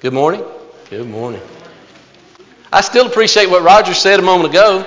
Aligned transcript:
Good 0.00 0.12
morning. 0.12 0.44
Good 0.90 1.08
morning. 1.08 1.40
I 2.72 2.82
still 2.82 3.08
appreciate 3.08 3.50
what 3.50 3.64
Roger 3.64 3.94
said 3.94 4.20
a 4.20 4.22
moment 4.22 4.50
ago 4.50 4.86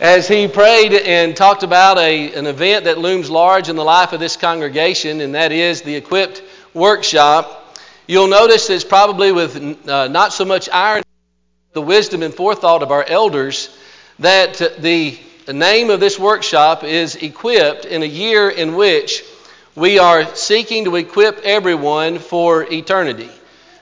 as 0.00 0.26
he 0.26 0.48
prayed 0.48 0.92
and 0.94 1.36
talked 1.36 1.62
about 1.62 1.96
a, 1.96 2.34
an 2.34 2.48
event 2.48 2.86
that 2.86 2.98
looms 2.98 3.30
large 3.30 3.68
in 3.68 3.76
the 3.76 3.84
life 3.84 4.12
of 4.12 4.18
this 4.18 4.36
congregation, 4.36 5.20
and 5.20 5.36
that 5.36 5.52
is 5.52 5.82
the 5.82 5.94
Equipped 5.94 6.42
Workshop. 6.74 7.78
You'll 8.08 8.26
notice 8.26 8.68
it's 8.68 8.82
probably 8.82 9.30
with 9.30 9.88
uh, 9.88 10.08
not 10.08 10.32
so 10.32 10.44
much 10.44 10.68
iron, 10.72 11.04
the 11.72 11.80
wisdom 11.80 12.24
and 12.24 12.34
forethought 12.34 12.82
of 12.82 12.90
our 12.90 13.04
elders, 13.04 13.72
that 14.18 14.54
the 14.80 15.20
name 15.46 15.88
of 15.88 16.00
this 16.00 16.18
workshop 16.18 16.82
is 16.82 17.14
Equipped 17.14 17.84
in 17.84 18.02
a 18.02 18.06
year 18.06 18.50
in 18.50 18.74
which 18.74 19.22
we 19.76 20.00
are 20.00 20.34
seeking 20.34 20.86
to 20.86 20.96
equip 20.96 21.38
everyone 21.44 22.18
for 22.18 22.64
eternity. 22.64 23.30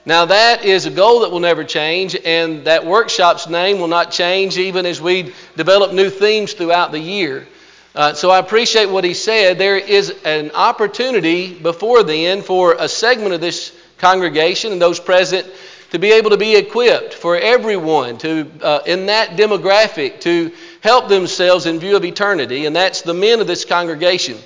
Now, 0.05 0.25
that 0.25 0.65
is 0.65 0.87
a 0.87 0.89
goal 0.89 1.19
that 1.21 1.31
will 1.31 1.39
never 1.39 1.63
change, 1.63 2.17
and 2.25 2.65
that 2.65 2.85
workshop's 2.85 3.47
name 3.47 3.79
will 3.79 3.87
not 3.87 4.11
change 4.11 4.57
even 4.57 4.87
as 4.87 4.99
we 4.99 5.33
develop 5.55 5.93
new 5.93 6.09
themes 6.09 6.53
throughout 6.53 6.91
the 6.91 6.99
year. 6.99 7.47
Uh, 7.93 8.13
so 8.13 8.31
I 8.31 8.39
appreciate 8.39 8.87
what 8.87 9.03
he 9.03 9.13
said. 9.13 9.59
There 9.59 9.77
is 9.77 10.09
an 10.23 10.51
opportunity 10.51 11.53
before 11.53 12.01
then 12.03 12.41
for 12.41 12.75
a 12.79 12.87
segment 12.87 13.33
of 13.33 13.41
this 13.41 13.77
congregation 13.99 14.71
and 14.71 14.81
those 14.81 14.99
present 14.99 15.47
to 15.91 15.99
be 15.99 16.13
able 16.13 16.31
to 16.31 16.37
be 16.37 16.55
equipped 16.55 17.13
for 17.13 17.37
everyone 17.37 18.17
to 18.19 18.49
uh, 18.61 18.79
in 18.87 19.07
that 19.07 19.31
demographic 19.31 20.21
to 20.21 20.51
help 20.79 21.09
themselves 21.09 21.65
in 21.67 21.79
view 21.79 21.95
of 21.95 22.05
eternity, 22.05 22.65
and 22.65 22.75
that's 22.75 23.01
the 23.01 23.13
men 23.13 23.39
of 23.39 23.45
this 23.45 23.65
congregation. 23.65 24.37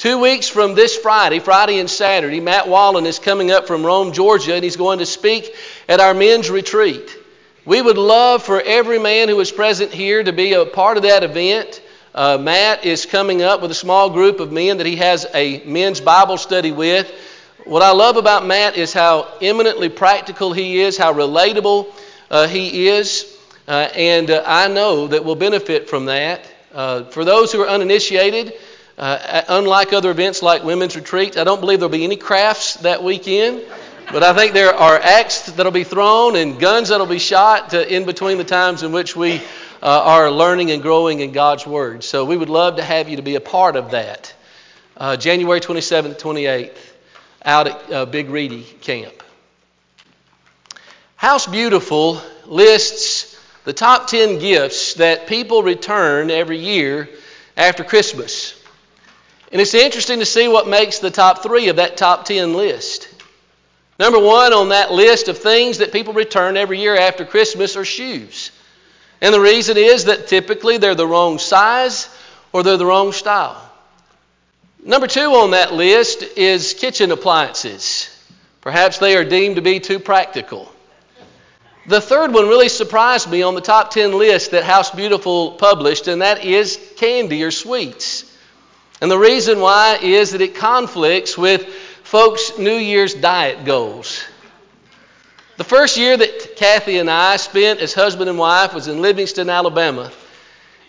Two 0.00 0.18
weeks 0.18 0.48
from 0.48 0.74
this 0.74 0.96
Friday, 0.96 1.40
Friday 1.40 1.78
and 1.78 1.90
Saturday, 1.90 2.40
Matt 2.40 2.66
Wallen 2.68 3.04
is 3.04 3.18
coming 3.18 3.50
up 3.50 3.66
from 3.66 3.84
Rome, 3.84 4.14
Georgia, 4.14 4.54
and 4.54 4.64
he's 4.64 4.76
going 4.76 5.00
to 5.00 5.04
speak 5.04 5.54
at 5.90 6.00
our 6.00 6.14
men's 6.14 6.48
retreat. 6.48 7.14
We 7.66 7.82
would 7.82 7.98
love 7.98 8.42
for 8.42 8.62
every 8.62 8.98
man 8.98 9.28
who 9.28 9.38
is 9.40 9.52
present 9.52 9.92
here 9.92 10.24
to 10.24 10.32
be 10.32 10.54
a 10.54 10.64
part 10.64 10.96
of 10.96 11.02
that 11.02 11.22
event. 11.22 11.82
Uh, 12.14 12.38
Matt 12.38 12.86
is 12.86 13.04
coming 13.04 13.42
up 13.42 13.60
with 13.60 13.72
a 13.72 13.74
small 13.74 14.08
group 14.08 14.40
of 14.40 14.50
men 14.50 14.78
that 14.78 14.86
he 14.86 14.96
has 14.96 15.26
a 15.34 15.62
men's 15.64 16.00
Bible 16.00 16.38
study 16.38 16.72
with. 16.72 17.12
What 17.66 17.82
I 17.82 17.92
love 17.92 18.16
about 18.16 18.46
Matt 18.46 18.78
is 18.78 18.94
how 18.94 19.28
eminently 19.42 19.90
practical 19.90 20.54
he 20.54 20.80
is, 20.80 20.96
how 20.96 21.12
relatable 21.12 21.92
uh, 22.30 22.48
he 22.48 22.88
is, 22.88 23.36
uh, 23.68 23.90
and 23.94 24.30
uh, 24.30 24.44
I 24.46 24.68
know 24.68 25.08
that 25.08 25.26
we'll 25.26 25.34
benefit 25.34 25.90
from 25.90 26.06
that. 26.06 26.40
Uh, 26.72 27.04
for 27.04 27.26
those 27.26 27.52
who 27.52 27.60
are 27.60 27.68
uninitiated, 27.68 28.54
uh, 29.00 29.42
unlike 29.48 29.94
other 29.94 30.10
events 30.10 30.42
like 30.42 30.62
women's 30.62 30.94
retreats, 30.94 31.38
I 31.38 31.44
don't 31.44 31.58
believe 31.58 31.78
there'll 31.80 31.90
be 31.90 32.04
any 32.04 32.18
crafts 32.18 32.74
that 32.74 33.02
weekend, 33.02 33.62
but 34.12 34.22
I 34.22 34.34
think 34.34 34.52
there 34.52 34.74
are 34.74 34.98
acts 34.98 35.46
that'll 35.52 35.72
be 35.72 35.84
thrown 35.84 36.36
and 36.36 36.60
guns 36.60 36.90
that'll 36.90 37.06
be 37.06 37.18
shot 37.18 37.72
in 37.72 38.04
between 38.04 38.36
the 38.36 38.44
times 38.44 38.82
in 38.82 38.92
which 38.92 39.16
we 39.16 39.40
uh, 39.82 40.02
are 40.04 40.30
learning 40.30 40.70
and 40.70 40.82
growing 40.82 41.20
in 41.20 41.32
God's 41.32 41.66
Word. 41.66 42.04
So 42.04 42.26
we 42.26 42.36
would 42.36 42.50
love 42.50 42.76
to 42.76 42.82
have 42.82 43.08
you 43.08 43.16
to 43.16 43.22
be 43.22 43.36
a 43.36 43.40
part 43.40 43.74
of 43.74 43.92
that. 43.92 44.34
Uh, 44.98 45.16
January 45.16 45.60
27th, 45.60 46.20
28th, 46.20 46.76
out 47.42 47.68
at 47.68 47.90
uh, 47.90 48.04
Big 48.04 48.28
Reedy 48.28 48.64
Camp. 48.82 49.14
House 51.16 51.46
Beautiful 51.46 52.20
lists 52.44 53.40
the 53.64 53.72
top 53.72 54.08
10 54.08 54.40
gifts 54.40 54.94
that 54.94 55.26
people 55.26 55.62
return 55.62 56.30
every 56.30 56.58
year 56.58 57.08
after 57.56 57.82
Christmas. 57.82 58.59
And 59.52 59.60
it's 59.60 59.74
interesting 59.74 60.20
to 60.20 60.26
see 60.26 60.48
what 60.48 60.68
makes 60.68 61.00
the 61.00 61.10
top 61.10 61.42
three 61.42 61.68
of 61.68 61.76
that 61.76 61.96
top 61.96 62.24
10 62.24 62.54
list. 62.54 63.08
Number 63.98 64.18
one 64.18 64.52
on 64.52 64.70
that 64.70 64.92
list 64.92 65.28
of 65.28 65.38
things 65.38 65.78
that 65.78 65.92
people 65.92 66.14
return 66.14 66.56
every 66.56 66.78
year 66.78 66.96
after 66.96 67.24
Christmas 67.24 67.76
are 67.76 67.84
shoes. 67.84 68.52
And 69.20 69.34
the 69.34 69.40
reason 69.40 69.76
is 69.76 70.06
that 70.06 70.28
typically 70.28 70.78
they're 70.78 70.94
the 70.94 71.06
wrong 71.06 71.38
size 71.38 72.08
or 72.52 72.62
they're 72.62 72.76
the 72.76 72.86
wrong 72.86 73.12
style. 73.12 73.60
Number 74.82 75.06
two 75.06 75.34
on 75.34 75.50
that 75.50 75.74
list 75.74 76.22
is 76.38 76.72
kitchen 76.72 77.10
appliances. 77.10 78.08
Perhaps 78.62 78.98
they 78.98 79.16
are 79.16 79.24
deemed 79.24 79.56
to 79.56 79.62
be 79.62 79.80
too 79.80 79.98
practical. 79.98 80.72
The 81.86 82.00
third 82.00 82.32
one 82.32 82.48
really 82.48 82.68
surprised 82.68 83.30
me 83.30 83.42
on 83.42 83.54
the 83.54 83.60
top 83.60 83.90
10 83.90 84.12
list 84.12 84.52
that 84.52 84.64
House 84.64 84.90
Beautiful 84.90 85.52
published, 85.52 86.08
and 86.08 86.22
that 86.22 86.44
is 86.44 86.78
candy 86.96 87.42
or 87.42 87.50
sweets. 87.50 88.29
And 89.00 89.10
the 89.10 89.18
reason 89.18 89.60
why 89.60 89.98
is 90.02 90.32
that 90.32 90.40
it 90.40 90.54
conflicts 90.54 91.38
with 91.38 91.64
folks' 92.02 92.58
New 92.58 92.76
Year's 92.76 93.14
diet 93.14 93.64
goals. 93.64 94.24
The 95.56 95.64
first 95.64 95.96
year 95.96 96.16
that 96.16 96.56
Kathy 96.56 96.98
and 96.98 97.10
I 97.10 97.36
spent 97.36 97.80
as 97.80 97.94
husband 97.94 98.28
and 98.28 98.38
wife 98.38 98.74
was 98.74 98.88
in 98.88 99.02
Livingston, 99.02 99.48
Alabama. 99.48 100.10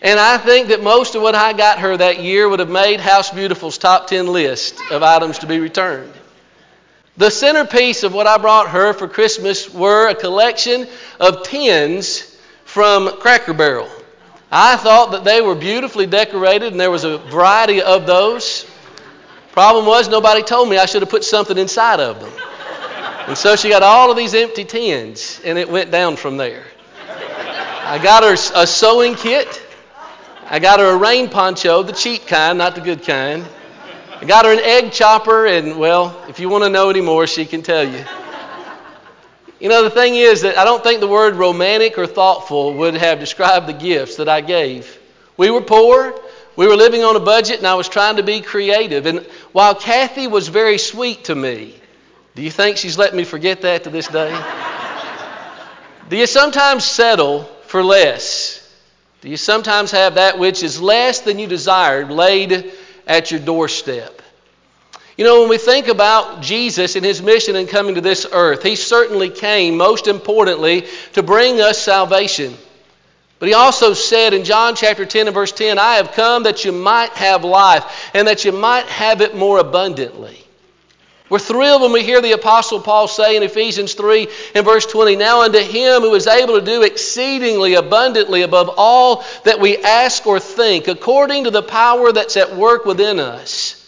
And 0.00 0.18
I 0.18 0.36
think 0.38 0.68
that 0.68 0.82
most 0.82 1.14
of 1.14 1.22
what 1.22 1.34
I 1.34 1.52
got 1.52 1.78
her 1.78 1.96
that 1.96 2.22
year 2.22 2.48
would 2.48 2.58
have 2.58 2.70
made 2.70 2.98
House 2.98 3.30
Beautiful's 3.30 3.78
top 3.78 4.08
10 4.08 4.26
list 4.26 4.80
of 4.90 5.02
items 5.02 5.38
to 5.40 5.46
be 5.46 5.60
returned. 5.60 6.12
The 7.16 7.30
centerpiece 7.30 8.02
of 8.02 8.14
what 8.14 8.26
I 8.26 8.38
brought 8.38 8.70
her 8.70 8.94
for 8.94 9.06
Christmas 9.06 9.72
were 9.72 10.08
a 10.08 10.14
collection 10.14 10.88
of 11.20 11.44
tins 11.44 12.36
from 12.64 13.20
Cracker 13.20 13.52
Barrel. 13.52 13.90
I 14.54 14.76
thought 14.76 15.12
that 15.12 15.24
they 15.24 15.40
were 15.40 15.54
beautifully 15.54 16.04
decorated 16.04 16.72
and 16.72 16.78
there 16.80 16.90
was 16.90 17.04
a 17.04 17.16
variety 17.16 17.80
of 17.80 18.06
those. 18.06 18.70
Problem 19.52 19.86
was, 19.86 20.10
nobody 20.10 20.42
told 20.42 20.68
me 20.68 20.76
I 20.76 20.84
should 20.84 21.00
have 21.00 21.08
put 21.08 21.24
something 21.24 21.56
inside 21.56 22.00
of 22.00 22.20
them. 22.20 22.32
And 23.28 23.38
so 23.38 23.56
she 23.56 23.70
got 23.70 23.82
all 23.82 24.10
of 24.10 24.16
these 24.16 24.34
empty 24.34 24.64
tins 24.64 25.40
and 25.42 25.56
it 25.56 25.70
went 25.70 25.90
down 25.90 26.16
from 26.16 26.36
there. 26.36 26.64
I 27.08 27.98
got 28.02 28.24
her 28.24 28.34
a 28.60 28.66
sewing 28.66 29.14
kit. 29.14 29.62
I 30.44 30.58
got 30.58 30.80
her 30.80 30.90
a 30.90 30.96
rain 30.98 31.30
poncho, 31.30 31.82
the 31.82 31.94
cheap 31.94 32.26
kind, 32.26 32.58
not 32.58 32.74
the 32.74 32.82
good 32.82 33.04
kind. 33.04 33.46
I 34.20 34.26
got 34.26 34.44
her 34.44 34.52
an 34.52 34.60
egg 34.60 34.92
chopper, 34.92 35.46
and 35.46 35.78
well, 35.78 36.22
if 36.28 36.38
you 36.38 36.48
want 36.48 36.62
to 36.64 36.70
know 36.70 36.90
any 36.90 37.00
more, 37.00 37.26
she 37.26 37.46
can 37.46 37.62
tell 37.62 37.88
you. 37.88 38.04
You 39.62 39.68
know, 39.68 39.84
the 39.84 39.90
thing 39.90 40.16
is 40.16 40.40
that 40.40 40.58
I 40.58 40.64
don't 40.64 40.82
think 40.82 40.98
the 40.98 41.06
word 41.06 41.36
romantic 41.36 41.96
or 41.96 42.08
thoughtful 42.08 42.74
would 42.74 42.94
have 42.94 43.20
described 43.20 43.68
the 43.68 43.72
gifts 43.72 44.16
that 44.16 44.28
I 44.28 44.40
gave. 44.40 44.98
We 45.36 45.52
were 45.52 45.60
poor, 45.60 46.20
we 46.56 46.66
were 46.66 46.74
living 46.74 47.04
on 47.04 47.14
a 47.14 47.20
budget, 47.20 47.58
and 47.58 47.66
I 47.68 47.76
was 47.76 47.88
trying 47.88 48.16
to 48.16 48.24
be 48.24 48.40
creative. 48.40 49.06
And 49.06 49.20
while 49.52 49.76
Kathy 49.76 50.26
was 50.26 50.48
very 50.48 50.78
sweet 50.78 51.26
to 51.26 51.36
me, 51.36 51.76
do 52.34 52.42
you 52.42 52.50
think 52.50 52.76
she's 52.76 52.98
let 52.98 53.14
me 53.14 53.22
forget 53.22 53.60
that 53.60 53.84
to 53.84 53.90
this 53.90 54.08
day? 54.08 54.36
do 56.08 56.16
you 56.16 56.26
sometimes 56.26 56.84
settle 56.84 57.44
for 57.66 57.84
less? 57.84 58.68
Do 59.20 59.28
you 59.28 59.36
sometimes 59.36 59.92
have 59.92 60.16
that 60.16 60.40
which 60.40 60.64
is 60.64 60.82
less 60.82 61.20
than 61.20 61.38
you 61.38 61.46
desired 61.46 62.10
laid 62.10 62.72
at 63.06 63.30
your 63.30 63.38
doorstep? 63.38 64.21
You 65.16 65.24
know, 65.24 65.40
when 65.40 65.50
we 65.50 65.58
think 65.58 65.88
about 65.88 66.42
Jesus 66.42 66.96
and 66.96 67.04
his 67.04 67.20
mission 67.20 67.54
in 67.54 67.66
coming 67.66 67.96
to 67.96 68.00
this 68.00 68.26
earth, 68.32 68.62
he 68.62 68.76
certainly 68.76 69.28
came, 69.28 69.76
most 69.76 70.06
importantly, 70.06 70.86
to 71.12 71.22
bring 71.22 71.60
us 71.60 71.78
salvation. 71.78 72.54
But 73.38 73.48
he 73.48 73.54
also 73.54 73.92
said 73.92 74.34
in 74.34 74.44
John 74.44 74.74
chapter 74.76 75.04
10 75.04 75.26
and 75.26 75.34
verse 75.34 75.52
10, 75.52 75.78
I 75.78 75.94
have 75.94 76.12
come 76.12 76.44
that 76.44 76.64
you 76.64 76.72
might 76.72 77.10
have 77.10 77.44
life 77.44 78.10
and 78.14 78.28
that 78.28 78.44
you 78.44 78.52
might 78.52 78.86
have 78.86 79.20
it 79.20 79.36
more 79.36 79.58
abundantly. 79.58 80.38
We're 81.28 81.40
thrilled 81.40 81.82
when 81.82 81.92
we 81.92 82.04
hear 82.04 82.20
the 82.20 82.32
Apostle 82.32 82.80
Paul 82.80 83.08
say 83.08 83.36
in 83.36 83.42
Ephesians 83.42 83.94
3 83.94 84.28
and 84.54 84.64
verse 84.64 84.86
20, 84.86 85.16
Now 85.16 85.42
unto 85.42 85.58
him 85.58 86.02
who 86.02 86.14
is 86.14 86.26
able 86.26 86.60
to 86.60 86.64
do 86.64 86.82
exceedingly 86.82 87.74
abundantly 87.74 88.42
above 88.42 88.70
all 88.76 89.24
that 89.44 89.58
we 89.58 89.78
ask 89.78 90.26
or 90.26 90.38
think, 90.38 90.88
according 90.88 91.44
to 91.44 91.50
the 91.50 91.62
power 91.62 92.12
that's 92.12 92.36
at 92.36 92.54
work 92.54 92.84
within 92.84 93.18
us. 93.18 93.81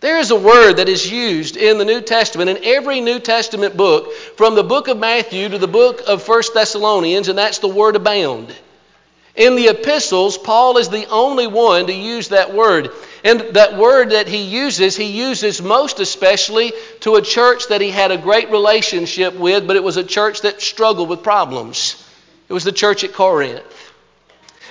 There 0.00 0.18
is 0.18 0.30
a 0.30 0.36
word 0.36 0.74
that 0.74 0.90
is 0.90 1.10
used 1.10 1.56
in 1.56 1.78
the 1.78 1.84
New 1.86 2.02
Testament, 2.02 2.50
in 2.50 2.58
every 2.62 3.00
New 3.00 3.18
Testament 3.18 3.78
book, 3.78 4.12
from 4.36 4.54
the 4.54 4.62
book 4.62 4.88
of 4.88 4.98
Matthew 4.98 5.48
to 5.48 5.58
the 5.58 5.66
book 5.66 6.02
of 6.06 6.22
First 6.22 6.52
Thessalonians, 6.52 7.28
and 7.28 7.38
that's 7.38 7.60
the 7.60 7.68
word 7.68 7.96
abound. 7.96 8.54
In 9.36 9.56
the 9.56 9.68
epistles, 9.68 10.36
Paul 10.36 10.76
is 10.76 10.90
the 10.90 11.06
only 11.08 11.46
one 11.46 11.86
to 11.86 11.94
use 11.94 12.28
that 12.28 12.54
word. 12.54 12.90
And 13.24 13.40
that 13.54 13.76
word 13.78 14.10
that 14.10 14.28
he 14.28 14.42
uses, 14.42 14.96
he 14.96 15.18
uses 15.18 15.62
most 15.62 15.98
especially 15.98 16.72
to 17.00 17.16
a 17.16 17.22
church 17.22 17.68
that 17.68 17.80
he 17.80 17.90
had 17.90 18.10
a 18.10 18.18
great 18.18 18.50
relationship 18.50 19.34
with, 19.34 19.66
but 19.66 19.76
it 19.76 19.84
was 19.84 19.96
a 19.96 20.04
church 20.04 20.42
that 20.42 20.60
struggled 20.60 21.08
with 21.08 21.22
problems. 21.22 22.02
It 22.48 22.52
was 22.52 22.64
the 22.64 22.72
church 22.72 23.02
at 23.02 23.14
Corinth. 23.14 23.62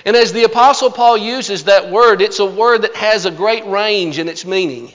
And 0.04 0.14
as 0.14 0.32
the 0.32 0.44
Apostle 0.44 0.90
Paul 0.92 1.18
uses 1.18 1.64
that 1.64 1.90
word, 1.90 2.22
it's 2.22 2.38
a 2.38 2.46
word 2.46 2.82
that 2.82 2.94
has 2.94 3.26
a 3.26 3.30
great 3.32 3.66
range 3.66 4.20
in 4.20 4.28
its 4.28 4.44
meaning. 4.44 4.92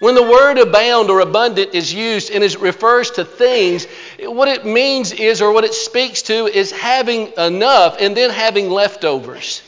When 0.00 0.16
the 0.16 0.22
word 0.22 0.58
abound 0.58 1.08
or 1.08 1.20
abundant 1.20 1.74
is 1.74 1.94
used 1.94 2.30
and 2.30 2.42
it 2.42 2.60
refers 2.60 3.12
to 3.12 3.24
things, 3.24 3.86
what 4.20 4.48
it 4.48 4.66
means 4.66 5.12
is, 5.12 5.40
or 5.40 5.52
what 5.52 5.64
it 5.64 5.72
speaks 5.72 6.22
to, 6.22 6.46
is 6.46 6.72
having 6.72 7.32
enough 7.38 7.96
and 8.00 8.16
then 8.16 8.30
having 8.30 8.70
leftovers. 8.70 9.62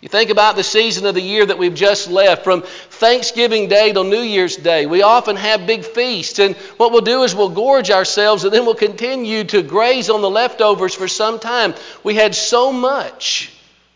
You 0.00 0.08
think 0.08 0.30
about 0.30 0.54
the 0.54 0.62
season 0.62 1.06
of 1.06 1.14
the 1.14 1.20
year 1.20 1.44
that 1.44 1.58
we've 1.58 1.74
just 1.74 2.08
left, 2.08 2.44
from 2.44 2.62
Thanksgiving 2.62 3.68
Day 3.68 3.92
till 3.92 4.04
New 4.04 4.20
Year's 4.20 4.56
Day. 4.56 4.86
We 4.86 5.02
often 5.02 5.34
have 5.36 5.66
big 5.66 5.84
feasts, 5.84 6.38
and 6.38 6.56
what 6.76 6.92
we'll 6.92 7.00
do 7.00 7.24
is 7.24 7.34
we'll 7.34 7.48
gorge 7.48 7.90
ourselves 7.90 8.44
and 8.44 8.52
then 8.52 8.64
we'll 8.64 8.76
continue 8.76 9.42
to 9.44 9.62
graze 9.62 10.08
on 10.08 10.22
the 10.22 10.30
leftovers 10.30 10.94
for 10.94 11.08
some 11.08 11.40
time. 11.40 11.74
We 12.04 12.14
had 12.14 12.34
so 12.34 12.72
much, 12.72 13.52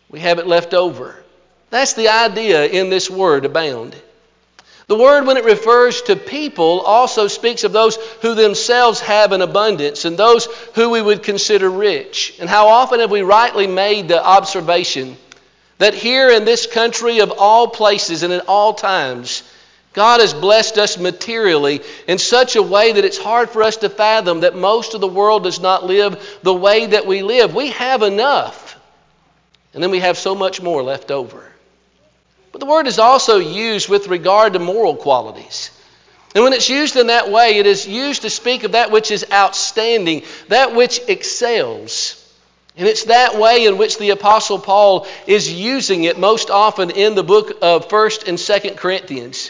we 0.09 0.19
have 0.19 0.39
it 0.39 0.47
left 0.47 0.73
over. 0.73 1.15
That's 1.69 1.93
the 1.93 2.09
idea 2.09 2.65
in 2.65 2.89
this 2.89 3.09
word, 3.09 3.45
abound. 3.45 3.95
The 4.87 4.97
word, 4.97 5.25
when 5.25 5.37
it 5.37 5.45
refers 5.45 6.01
to 6.03 6.15
people, 6.15 6.81
also 6.81 7.27
speaks 7.27 7.63
of 7.63 7.71
those 7.71 7.95
who 8.21 8.35
themselves 8.35 8.99
have 8.99 9.31
an 9.31 9.41
abundance 9.41 10.05
and 10.05 10.17
those 10.17 10.45
who 10.75 10.89
we 10.89 11.01
would 11.01 11.23
consider 11.23 11.69
rich. 11.69 12.35
And 12.39 12.49
how 12.49 12.67
often 12.67 12.99
have 12.99 13.11
we 13.11 13.21
rightly 13.21 13.67
made 13.67 14.07
the 14.07 14.23
observation 14.23 15.17
that 15.77 15.93
here 15.93 16.29
in 16.29 16.45
this 16.45 16.67
country 16.67 17.19
of 17.19 17.33
all 17.37 17.67
places 17.67 18.23
and 18.23 18.33
at 18.33 18.47
all 18.47 18.73
times, 18.73 19.43
God 19.93 20.21
has 20.21 20.33
blessed 20.33 20.77
us 20.77 20.97
materially 20.97 21.81
in 22.07 22.17
such 22.17 22.55
a 22.55 22.63
way 22.63 22.93
that 22.93 23.05
it's 23.05 23.17
hard 23.17 23.49
for 23.49 23.63
us 23.63 23.77
to 23.77 23.89
fathom 23.89 24.41
that 24.41 24.55
most 24.55 24.95
of 24.95 25.01
the 25.01 25.07
world 25.07 25.43
does 25.43 25.59
not 25.59 25.85
live 25.85 26.39
the 26.41 26.53
way 26.53 26.87
that 26.87 27.05
we 27.05 27.21
live. 27.21 27.53
We 27.53 27.69
have 27.71 28.01
enough, 28.01 28.79
and 29.73 29.83
then 29.83 29.91
we 29.91 29.99
have 29.99 30.17
so 30.17 30.35
much 30.35 30.61
more 30.61 30.81
left 30.81 31.11
over. 31.11 31.42
But 32.53 32.59
the 32.59 32.67
word 32.67 32.85
is 32.85 32.99
also 32.99 33.39
used 33.39 33.89
with 33.89 34.07
regard 34.07 34.53
to 34.53 34.59
moral 34.59 34.95
qualities. 34.95 35.71
And 36.35 36.43
when 36.43 36.53
it's 36.53 36.69
used 36.69 36.95
in 36.95 37.07
that 37.07 37.31
way, 37.31 37.57
it 37.57 37.65
is 37.65 37.87
used 37.87 38.21
to 38.21 38.29
speak 38.29 38.63
of 38.63 38.73
that 38.73 38.91
which 38.91 39.09
is 39.09 39.25
outstanding, 39.33 40.21
that 40.49 40.75
which 40.75 41.01
excels. 41.07 42.19
And 42.77 42.87
it's 42.87 43.05
that 43.05 43.39
way 43.39 43.65
in 43.65 43.79
which 43.79 43.97
the 43.97 44.11
Apostle 44.11 44.59
Paul 44.59 45.07
is 45.25 45.51
using 45.51 46.03
it 46.03 46.19
most 46.19 46.51
often 46.51 46.91
in 46.91 47.15
the 47.15 47.23
book 47.23 47.57
of 47.63 47.87
1st 47.87 48.27
and 48.27 48.37
2nd 48.37 48.77
Corinthians. 48.77 49.49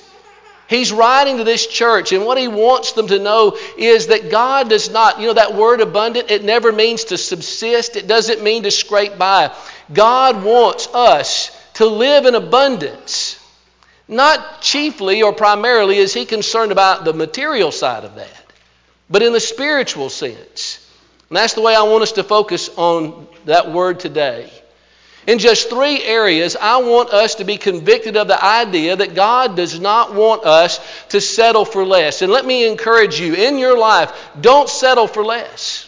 He's 0.70 0.94
writing 0.94 1.38
to 1.38 1.44
this 1.44 1.68
church, 1.68 2.14
and 2.14 2.26
what 2.26 2.38
he 2.38 2.48
wants 2.48 2.94
them 2.94 3.08
to 3.08 3.20
know 3.20 3.58
is 3.78 4.08
that 4.08 4.32
God 4.32 4.70
does 4.70 4.90
not, 4.90 5.20
you 5.20 5.28
know, 5.28 5.34
that 5.34 5.56
word 5.56 5.82
abundant, 5.82 6.32
it 6.32 6.44
never 6.46 6.72
means 6.72 7.06
to 7.06 7.18
subsist, 7.18 7.98
it 7.98 8.08
doesn't 8.08 8.42
mean 8.42 8.64
to 8.64 8.72
scrape 8.72 9.18
by. 9.18 9.54
God 9.92 10.42
wants 10.42 10.88
us 10.88 11.53
to 11.76 11.86
live 11.86 12.26
in 12.26 12.36
abundance. 12.36 13.40
Not 14.08 14.62
chiefly 14.62 15.22
or 15.22 15.34
primarily 15.34 15.98
is 15.98 16.14
he 16.14 16.26
concerned 16.26 16.72
about 16.72 17.06
the 17.06 17.14
material 17.14 17.72
side 17.72 18.04
of 18.04 18.16
that, 18.16 18.46
but 19.10 19.24
in 19.24 19.34
the 19.34 19.40
spiritual 19.40 20.10
sense. 20.10 20.80
And 21.30 21.38
that's 21.38 21.54
the 21.54 21.62
way 21.62 21.76
I 21.76 21.84
want 21.84 22.04
us 22.04 22.12
to 22.14 22.24
focus 22.24 22.70
on 22.76 23.28
that 23.46 23.72
word 23.72 24.00
today. 24.00 24.52
In 25.26 25.40
just 25.40 25.70
three 25.70 26.04
areas, 26.04 26.58
I 26.60 26.78
want 26.78 27.12
us 27.12 27.36
to 27.36 27.46
be 27.46 27.58
convicted 27.58 28.18
of 28.18 28.28
the 28.28 28.44
idea 28.44 28.98
that 28.98 29.16
God 29.16 29.56
does 29.56 29.80
not 29.80 30.14
want 30.14 30.44
us 30.44 30.82
to 31.10 31.22
settle 31.22 31.64
for 31.64 31.86
less. 31.86 32.22
And 32.22 32.32
let 32.32 32.46
me 32.46 32.68
encourage 32.68 33.22
you 33.22 33.34
in 33.34 33.58
your 33.58 33.78
life, 33.78 34.12
don't 34.40 34.68
settle 34.68 35.08
for 35.08 35.24
less. 35.24 35.83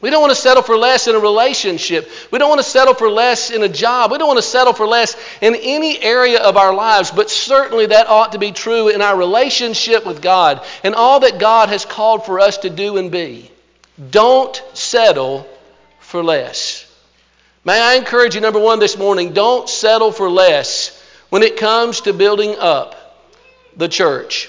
We 0.00 0.08
don't 0.08 0.22
want 0.22 0.30
to 0.30 0.40
settle 0.40 0.62
for 0.62 0.78
less 0.78 1.08
in 1.08 1.14
a 1.14 1.18
relationship. 1.18 2.10
We 2.30 2.38
don't 2.38 2.48
want 2.48 2.60
to 2.60 2.66
settle 2.68 2.94
for 2.94 3.10
less 3.10 3.50
in 3.50 3.62
a 3.62 3.68
job. 3.68 4.10
We 4.10 4.18
don't 4.18 4.28
want 4.28 4.38
to 4.38 4.42
settle 4.42 4.72
for 4.72 4.86
less 4.86 5.14
in 5.42 5.54
any 5.54 6.00
area 6.00 6.40
of 6.40 6.56
our 6.56 6.72
lives, 6.74 7.10
but 7.10 7.28
certainly 7.28 7.86
that 7.86 8.08
ought 8.08 8.32
to 8.32 8.38
be 8.38 8.52
true 8.52 8.88
in 8.88 9.02
our 9.02 9.16
relationship 9.16 10.06
with 10.06 10.22
God 10.22 10.64
and 10.82 10.94
all 10.94 11.20
that 11.20 11.38
God 11.38 11.68
has 11.68 11.84
called 11.84 12.24
for 12.24 12.40
us 12.40 12.58
to 12.58 12.70
do 12.70 12.96
and 12.96 13.10
be. 13.10 13.50
Don't 14.10 14.60
settle 14.72 15.46
for 15.98 16.24
less. 16.24 16.86
May 17.62 17.78
I 17.78 17.96
encourage 17.96 18.34
you, 18.34 18.40
number 18.40 18.58
one, 18.58 18.78
this 18.78 18.96
morning, 18.96 19.34
don't 19.34 19.68
settle 19.68 20.12
for 20.12 20.30
less 20.30 20.98
when 21.28 21.42
it 21.42 21.58
comes 21.58 22.00
to 22.02 22.14
building 22.14 22.56
up 22.58 22.96
the 23.76 23.88
church. 23.88 24.48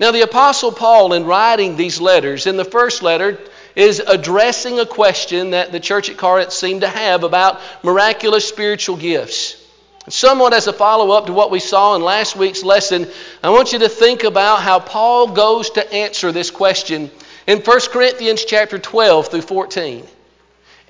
Now, 0.00 0.10
the 0.10 0.22
Apostle 0.22 0.72
Paul, 0.72 1.12
in 1.12 1.26
writing 1.26 1.76
these 1.76 2.00
letters, 2.00 2.46
in 2.46 2.56
the 2.56 2.64
first 2.64 3.02
letter, 3.02 3.38
is 3.74 4.00
addressing 4.00 4.78
a 4.78 4.86
question 4.86 5.50
that 5.50 5.72
the 5.72 5.80
church 5.80 6.10
at 6.10 6.16
Corinth 6.16 6.52
seemed 6.52 6.82
to 6.82 6.88
have 6.88 7.24
about 7.24 7.60
miraculous 7.82 8.46
spiritual 8.46 8.96
gifts. 8.96 9.60
Somewhat 10.08 10.52
as 10.52 10.66
a 10.66 10.72
follow 10.72 11.12
up 11.12 11.26
to 11.26 11.32
what 11.32 11.50
we 11.50 11.60
saw 11.60 11.94
in 11.94 12.02
last 12.02 12.36
week's 12.36 12.62
lesson, 12.62 13.06
I 13.42 13.50
want 13.50 13.72
you 13.72 13.78
to 13.80 13.88
think 13.88 14.22
about 14.24 14.60
how 14.60 14.78
Paul 14.78 15.28
goes 15.28 15.70
to 15.70 15.92
answer 15.92 16.30
this 16.30 16.50
question 16.50 17.10
in 17.46 17.60
1 17.60 17.80
Corinthians 17.90 18.44
chapter 18.44 18.78
12 18.78 19.28
through 19.28 19.42
14. 19.42 20.06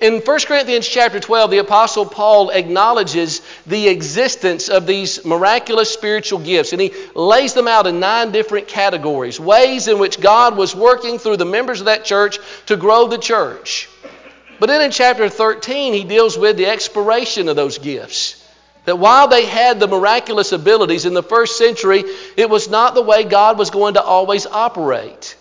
In 0.01 0.19
1 0.19 0.39
Corinthians 0.41 0.85
chapter 0.85 1.21
12, 1.21 1.51
the 1.51 1.59
Apostle 1.59 2.05
Paul 2.05 2.49
acknowledges 2.49 3.41
the 3.65 3.87
existence 3.87 4.67
of 4.67 4.85
these 4.85 5.23
miraculous 5.23 5.89
spiritual 5.89 6.39
gifts, 6.39 6.73
and 6.73 6.81
he 6.81 6.93
lays 7.13 7.53
them 7.53 7.69
out 7.69 7.87
in 7.87 8.01
nine 8.01 8.31
different 8.31 8.67
categories, 8.67 9.39
ways 9.39 9.87
in 9.87 9.97
which 9.97 10.19
God 10.19 10.57
was 10.57 10.75
working 10.75 11.17
through 11.17 11.37
the 11.37 11.45
members 11.45 11.79
of 11.79 11.85
that 11.85 12.03
church 12.03 12.39
to 12.65 12.75
grow 12.75 13.07
the 13.07 13.17
church. 13.17 13.87
But 14.59 14.67
then 14.67 14.81
in 14.81 14.91
chapter 14.91 15.29
13, 15.29 15.93
he 15.93 16.03
deals 16.03 16.37
with 16.37 16.57
the 16.57 16.65
expiration 16.65 17.47
of 17.47 17.55
those 17.55 17.77
gifts. 17.77 18.41
That 18.83 18.99
while 18.99 19.29
they 19.29 19.45
had 19.45 19.79
the 19.79 19.87
miraculous 19.87 20.51
abilities 20.51 21.05
in 21.05 21.13
the 21.13 21.23
first 21.23 21.57
century, 21.57 22.03
it 22.35 22.49
was 22.49 22.69
not 22.69 22.95
the 22.95 23.01
way 23.01 23.23
God 23.23 23.57
was 23.57 23.69
going 23.69 23.93
to 23.93 24.03
always 24.03 24.45
operate. 24.45 25.37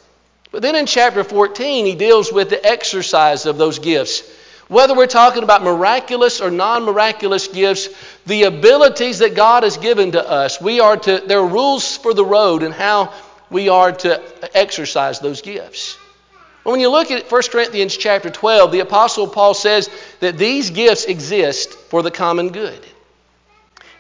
But 0.53 0.63
then 0.63 0.77
in 0.77 0.87
chapter 0.87 1.25
14, 1.25 1.85
he 1.85 1.97
deals 1.97 2.33
with 2.33 2.51
the 2.51 2.65
exercise 2.65 3.45
of 3.47 3.59
those 3.59 3.81
gifts. 3.81 4.23
Whether 4.69 4.95
we're 4.95 5.07
talking 5.07 5.43
about 5.43 5.63
miraculous 5.63 6.41
or 6.41 6.51
non 6.51 6.85
miraculous 6.85 7.49
gifts, 7.49 7.89
the 8.27 8.45
abilities 8.45 9.19
that 9.19 9.35
God 9.35 9.63
has 9.63 9.77
given 9.77 10.13
to 10.13 10.29
us, 10.29 10.61
we 10.61 10.81
are 10.81 10.97
to, 10.97 11.23
there 11.27 11.41
are 11.41 11.47
rules 11.47 11.97
for 11.97 12.15
the 12.15 12.25
road 12.25 12.63
and 12.63 12.73
how 12.73 13.13
we 13.51 13.69
are 13.69 13.93
to 13.93 14.23
exercise 14.57 15.21
those 15.21 15.43
gifts. 15.43 15.99
When 16.63 16.81
you 16.81 16.89
look 16.89 17.11
at 17.11 17.31
1 17.31 17.43
Corinthians 17.53 17.95
chapter 17.95 18.31
12, 18.31 18.73
the 18.73 18.81
Apostle 18.81 19.29
Paul 19.29 19.53
says 19.53 19.91
that 20.21 20.39
these 20.39 20.71
gifts 20.71 21.05
exist 21.05 21.75
for 21.75 22.03
the 22.03 22.11
common 22.11 22.49
good. 22.49 22.81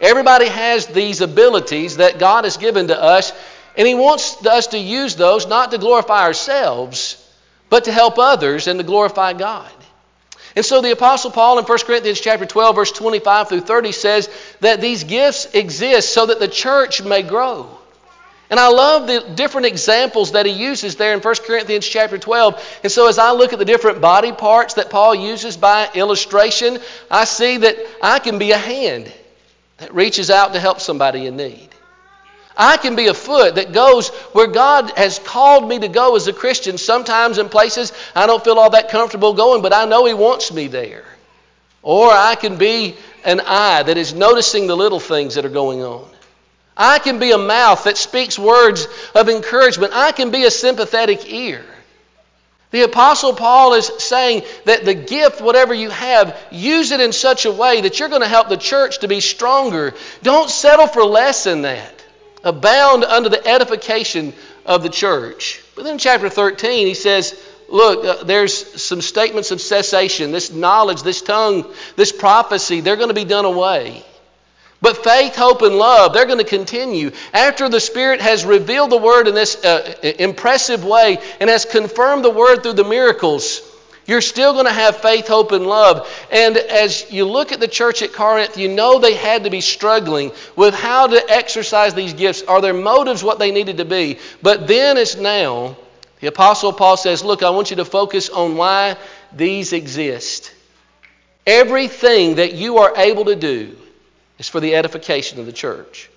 Everybody 0.00 0.48
has 0.48 0.86
these 0.86 1.20
abilities 1.20 1.98
that 1.98 2.18
God 2.18 2.44
has 2.44 2.56
given 2.56 2.88
to 2.88 3.00
us, 3.00 3.32
and 3.76 3.86
He 3.86 3.94
wants 3.94 4.44
us 4.46 4.68
to 4.68 4.78
use 4.78 5.14
those 5.14 5.46
not 5.46 5.72
to 5.72 5.78
glorify 5.78 6.22
ourselves, 6.22 7.20
but 7.68 7.84
to 7.84 7.92
help 7.92 8.18
others 8.18 8.66
and 8.66 8.80
to 8.80 8.84
glorify 8.84 9.34
God. 9.34 9.70
And 10.56 10.64
so 10.64 10.80
the 10.80 10.92
Apostle 10.92 11.30
Paul 11.30 11.58
in 11.58 11.64
1 11.64 11.78
Corinthians 11.80 12.20
chapter 12.20 12.46
12, 12.46 12.76
verse 12.76 12.92
25 12.92 13.48
through 13.48 13.60
30 13.60 13.92
says 13.92 14.28
that 14.60 14.80
these 14.80 15.04
gifts 15.04 15.46
exist 15.46 16.12
so 16.12 16.26
that 16.26 16.38
the 16.38 16.48
church 16.48 17.02
may 17.02 17.22
grow. 17.22 17.68
And 18.50 18.60
I 18.60 18.68
love 18.68 19.08
the 19.08 19.34
different 19.34 19.66
examples 19.66 20.32
that 20.32 20.46
he 20.46 20.52
uses 20.52 20.96
there 20.96 21.14
in 21.14 21.20
1 21.20 21.34
Corinthians 21.44 21.88
chapter 21.88 22.18
12. 22.18 22.78
And 22.84 22.92
so 22.92 23.08
as 23.08 23.18
I 23.18 23.32
look 23.32 23.52
at 23.52 23.58
the 23.58 23.64
different 23.64 24.00
body 24.00 24.30
parts 24.32 24.74
that 24.74 24.90
Paul 24.90 25.14
uses 25.14 25.56
by 25.56 25.90
illustration, 25.94 26.78
I 27.10 27.24
see 27.24 27.56
that 27.56 27.76
I 28.00 28.20
can 28.20 28.38
be 28.38 28.52
a 28.52 28.58
hand 28.58 29.12
that 29.78 29.92
reaches 29.94 30.30
out 30.30 30.52
to 30.52 30.60
help 30.60 30.80
somebody 30.80 31.26
in 31.26 31.36
need. 31.36 31.73
I 32.56 32.76
can 32.76 32.94
be 32.94 33.08
a 33.08 33.14
foot 33.14 33.56
that 33.56 33.72
goes 33.72 34.08
where 34.32 34.46
God 34.46 34.92
has 34.96 35.18
called 35.18 35.68
me 35.68 35.80
to 35.80 35.88
go 35.88 36.14
as 36.14 36.28
a 36.28 36.32
Christian. 36.32 36.78
Sometimes 36.78 37.38
in 37.38 37.48
places 37.48 37.92
I 38.14 38.26
don't 38.26 38.44
feel 38.44 38.58
all 38.58 38.70
that 38.70 38.90
comfortable 38.90 39.34
going, 39.34 39.60
but 39.62 39.74
I 39.74 39.86
know 39.86 40.04
He 40.04 40.14
wants 40.14 40.52
me 40.52 40.68
there. 40.68 41.04
Or 41.82 42.10
I 42.10 42.36
can 42.36 42.56
be 42.56 42.96
an 43.24 43.40
eye 43.40 43.82
that 43.82 43.96
is 43.96 44.14
noticing 44.14 44.66
the 44.66 44.76
little 44.76 45.00
things 45.00 45.34
that 45.34 45.44
are 45.44 45.50
going 45.50 45.82
on. 45.82 46.08
I 46.76 46.98
can 46.98 47.18
be 47.18 47.32
a 47.32 47.38
mouth 47.38 47.84
that 47.84 47.96
speaks 47.96 48.38
words 48.38 48.86
of 49.14 49.28
encouragement. 49.28 49.92
I 49.92 50.12
can 50.12 50.30
be 50.30 50.44
a 50.44 50.50
sympathetic 50.50 51.30
ear. 51.30 51.64
The 52.70 52.82
Apostle 52.82 53.34
Paul 53.34 53.74
is 53.74 53.86
saying 53.98 54.42
that 54.64 54.84
the 54.84 54.94
gift, 54.94 55.40
whatever 55.40 55.72
you 55.72 55.90
have, 55.90 56.36
use 56.50 56.90
it 56.90 57.00
in 57.00 57.12
such 57.12 57.44
a 57.44 57.52
way 57.52 57.82
that 57.82 58.00
you're 58.00 58.08
going 58.08 58.22
to 58.22 58.28
help 58.28 58.48
the 58.48 58.56
church 58.56 59.00
to 59.00 59.08
be 59.08 59.20
stronger. 59.20 59.94
Don't 60.24 60.50
settle 60.50 60.88
for 60.88 61.04
less 61.04 61.44
than 61.44 61.62
that 61.62 62.03
abound 62.44 63.04
under 63.04 63.28
the 63.28 63.46
edification 63.46 64.32
of 64.64 64.82
the 64.82 64.88
church. 64.88 65.62
But 65.74 65.84
then 65.84 65.94
in 65.94 65.98
chapter 65.98 66.28
13, 66.28 66.86
he 66.86 66.94
says, 66.94 67.34
Look, 67.68 68.04
uh, 68.04 68.24
there's 68.24 68.82
some 68.82 69.00
statements 69.00 69.50
of 69.50 69.60
cessation. 69.60 70.32
This 70.32 70.52
knowledge, 70.52 71.02
this 71.02 71.22
tongue, 71.22 71.72
this 71.96 72.12
prophecy, 72.12 72.80
they're 72.80 72.96
going 72.96 73.08
to 73.08 73.14
be 73.14 73.24
done 73.24 73.46
away. 73.46 74.04
But 74.82 75.02
faith, 75.02 75.34
hope, 75.34 75.62
and 75.62 75.76
love, 75.76 76.12
they're 76.12 76.26
going 76.26 76.38
to 76.38 76.44
continue. 76.44 77.12
After 77.32 77.70
the 77.70 77.80
Spirit 77.80 78.20
has 78.20 78.44
revealed 78.44 78.90
the 78.90 78.98
Word 78.98 79.28
in 79.28 79.34
this 79.34 79.64
uh, 79.64 79.94
impressive 80.02 80.84
way 80.84 81.18
and 81.40 81.48
has 81.48 81.64
confirmed 81.64 82.22
the 82.22 82.30
Word 82.30 82.62
through 82.62 82.74
the 82.74 82.84
miracles, 82.84 83.62
you're 84.06 84.20
still 84.20 84.52
going 84.52 84.66
to 84.66 84.72
have 84.72 84.98
faith, 84.98 85.26
hope, 85.28 85.52
and 85.52 85.66
love. 85.66 86.08
And 86.30 86.56
as 86.56 87.10
you 87.10 87.24
look 87.24 87.52
at 87.52 87.60
the 87.60 87.68
church 87.68 88.02
at 88.02 88.12
Corinth, 88.12 88.58
you 88.58 88.68
know 88.68 88.98
they 88.98 89.14
had 89.14 89.44
to 89.44 89.50
be 89.50 89.60
struggling 89.60 90.32
with 90.56 90.74
how 90.74 91.06
to 91.06 91.30
exercise 91.30 91.94
these 91.94 92.12
gifts. 92.12 92.42
Are 92.42 92.60
their 92.60 92.74
motives 92.74 93.24
what 93.24 93.38
they 93.38 93.50
needed 93.50 93.78
to 93.78 93.84
be? 93.84 94.18
But 94.42 94.66
then 94.66 94.98
as 94.98 95.16
now, 95.16 95.76
the 96.20 96.26
Apostle 96.26 96.72
Paul 96.72 96.96
says, 96.96 97.24
Look, 97.24 97.42
I 97.42 97.50
want 97.50 97.70
you 97.70 97.76
to 97.76 97.84
focus 97.84 98.28
on 98.28 98.56
why 98.56 98.96
these 99.32 99.72
exist. 99.72 100.52
Everything 101.46 102.36
that 102.36 102.54
you 102.54 102.78
are 102.78 102.94
able 102.96 103.26
to 103.26 103.36
do 103.36 103.76
is 104.38 104.48
for 104.48 104.60
the 104.60 104.74
edification 104.74 105.40
of 105.40 105.46
the 105.46 105.52
church. 105.52 106.10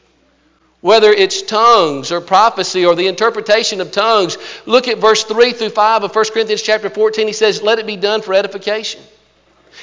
Whether 0.81 1.11
it's 1.11 1.41
tongues 1.41 2.11
or 2.11 2.21
prophecy 2.21 2.85
or 2.85 2.95
the 2.95 3.07
interpretation 3.07 3.81
of 3.81 3.91
tongues, 3.91 4.37
look 4.65 4.87
at 4.87 4.99
verse 4.99 5.23
3 5.23 5.53
through 5.53 5.71
5 5.71 6.03
of 6.03 6.15
1 6.15 6.25
Corinthians 6.25 6.61
chapter 6.61 6.89
14. 6.89 7.27
He 7.27 7.33
says, 7.33 7.63
Let 7.63 7.79
it 7.79 7.87
be 7.87 7.95
done 7.95 8.21
for 8.21 8.33
edification. 8.33 9.01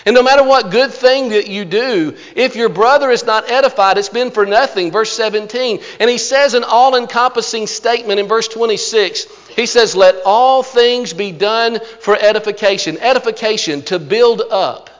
And 0.06 0.14
no 0.14 0.22
matter 0.22 0.44
what 0.44 0.70
good 0.70 0.92
thing 0.92 1.30
that 1.30 1.48
you 1.48 1.64
do, 1.64 2.16
if 2.36 2.56
your 2.56 2.68
brother 2.68 3.10
is 3.10 3.24
not 3.24 3.50
edified, 3.50 3.96
it's 3.96 4.08
been 4.08 4.30
for 4.30 4.44
nothing. 4.44 4.90
Verse 4.90 5.12
17. 5.12 5.80
And 5.98 6.10
he 6.10 6.18
says 6.18 6.54
an 6.54 6.64
all 6.64 6.94
encompassing 6.94 7.66
statement 7.66 8.20
in 8.20 8.26
verse 8.26 8.48
26. 8.48 9.26
He 9.56 9.66
says, 9.66 9.96
Let 9.96 10.16
all 10.26 10.62
things 10.62 11.12
be 11.12 11.32
done 11.32 11.80
for 12.00 12.16
edification. 12.16 12.98
Edification, 12.98 13.82
to 13.82 13.98
build 13.98 14.42
up. 14.42 14.90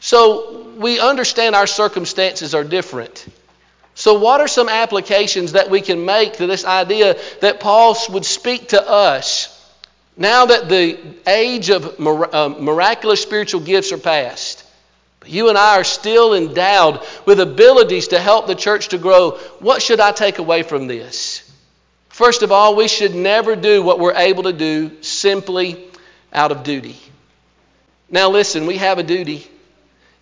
So 0.00 0.66
we 0.78 0.98
understand 0.98 1.54
our 1.54 1.66
circumstances 1.66 2.54
are 2.54 2.64
different. 2.64 3.26
So, 3.96 4.18
what 4.18 4.42
are 4.42 4.46
some 4.46 4.68
applications 4.68 5.52
that 5.52 5.70
we 5.70 5.80
can 5.80 6.04
make 6.04 6.34
to 6.34 6.46
this 6.46 6.66
idea 6.66 7.16
that 7.40 7.60
Paul 7.60 7.96
would 8.10 8.26
speak 8.26 8.68
to 8.68 8.88
us 8.88 9.52
now 10.18 10.44
that 10.46 10.68
the 10.68 10.98
age 11.26 11.70
of 11.70 11.98
uh, 11.98 12.50
miraculous 12.60 13.22
spiritual 13.22 13.62
gifts 13.62 13.92
are 13.92 13.98
past? 13.98 14.64
You 15.24 15.48
and 15.48 15.56
I 15.56 15.80
are 15.80 15.84
still 15.84 16.34
endowed 16.34 17.02
with 17.24 17.40
abilities 17.40 18.08
to 18.08 18.20
help 18.20 18.46
the 18.46 18.54
church 18.54 18.88
to 18.88 18.98
grow. 18.98 19.38
What 19.60 19.80
should 19.80 19.98
I 19.98 20.12
take 20.12 20.38
away 20.38 20.62
from 20.62 20.88
this? 20.88 21.50
First 22.10 22.42
of 22.42 22.52
all, 22.52 22.76
we 22.76 22.88
should 22.88 23.14
never 23.14 23.56
do 23.56 23.82
what 23.82 23.98
we're 23.98 24.14
able 24.14 24.42
to 24.42 24.52
do 24.52 25.02
simply 25.02 25.82
out 26.34 26.52
of 26.52 26.64
duty. 26.64 26.98
Now, 28.10 28.28
listen, 28.28 28.66
we 28.66 28.76
have 28.76 28.98
a 28.98 29.02
duty. 29.02 29.50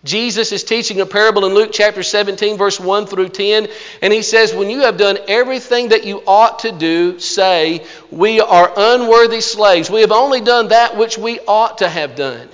Jesus 0.05 0.51
is 0.51 0.63
teaching 0.63 1.01
a 1.01 1.05
parable 1.07 1.45
in 1.45 1.55
Luke 1.55 1.71
chapter 1.73 2.03
17, 2.03 2.57
verse 2.57 2.79
1 2.79 3.07
through 3.07 3.29
10, 3.29 3.67
and 4.03 4.13
he 4.13 4.21
says, 4.21 4.53
When 4.53 4.69
you 4.69 4.81
have 4.81 4.97
done 4.97 5.17
everything 5.27 5.89
that 5.89 6.05
you 6.05 6.21
ought 6.27 6.59
to 6.59 6.71
do, 6.71 7.17
say, 7.17 7.83
We 8.11 8.39
are 8.39 8.71
unworthy 8.77 9.41
slaves. 9.41 9.89
We 9.89 10.01
have 10.01 10.11
only 10.11 10.41
done 10.41 10.67
that 10.67 10.95
which 10.95 11.17
we 11.17 11.39
ought 11.47 11.79
to 11.79 11.89
have 11.89 12.15
done. 12.15 12.47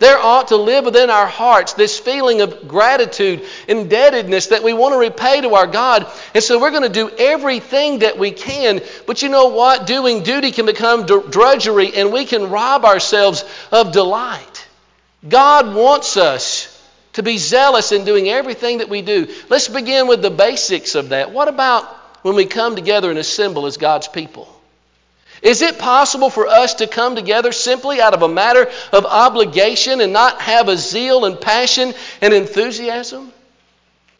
There 0.00 0.18
ought 0.18 0.48
to 0.48 0.56
live 0.56 0.84
within 0.84 1.08
our 1.08 1.26
hearts 1.26 1.72
this 1.72 1.98
feeling 1.98 2.42
of 2.42 2.68
gratitude, 2.68 3.42
indebtedness 3.68 4.48
that 4.48 4.62
we 4.62 4.74
want 4.74 4.92
to 4.92 4.98
repay 4.98 5.40
to 5.40 5.54
our 5.54 5.68
God. 5.68 6.06
And 6.34 6.44
so 6.44 6.60
we're 6.60 6.72
going 6.72 6.82
to 6.82 6.88
do 6.90 7.08
everything 7.08 8.00
that 8.00 8.18
we 8.18 8.32
can. 8.32 8.82
But 9.06 9.22
you 9.22 9.30
know 9.30 9.48
what? 9.48 9.86
Doing 9.86 10.24
duty 10.24 10.50
can 10.50 10.66
become 10.66 11.06
drudgery, 11.06 11.94
and 11.94 12.12
we 12.12 12.26
can 12.26 12.50
rob 12.50 12.84
ourselves 12.84 13.44
of 13.70 13.92
delight. 13.92 14.68
God 15.26 15.74
wants 15.74 16.18
us 16.18 16.71
to 17.14 17.22
be 17.22 17.38
zealous 17.38 17.92
in 17.92 18.04
doing 18.04 18.28
everything 18.28 18.78
that 18.78 18.88
we 18.88 19.02
do. 19.02 19.28
Let's 19.48 19.68
begin 19.68 20.06
with 20.06 20.22
the 20.22 20.30
basics 20.30 20.94
of 20.94 21.10
that. 21.10 21.30
What 21.32 21.48
about 21.48 21.84
when 22.22 22.34
we 22.34 22.46
come 22.46 22.76
together 22.76 23.10
and 23.10 23.18
assemble 23.18 23.66
as 23.66 23.76
God's 23.76 24.08
people? 24.08 24.48
Is 25.42 25.60
it 25.60 25.78
possible 25.78 26.30
for 26.30 26.46
us 26.46 26.74
to 26.74 26.86
come 26.86 27.16
together 27.16 27.50
simply 27.50 28.00
out 28.00 28.14
of 28.14 28.22
a 28.22 28.28
matter 28.28 28.70
of 28.92 29.04
obligation 29.04 30.00
and 30.00 30.12
not 30.12 30.40
have 30.40 30.68
a 30.68 30.76
zeal 30.76 31.24
and 31.24 31.40
passion 31.40 31.94
and 32.20 32.32
enthusiasm? 32.32 33.32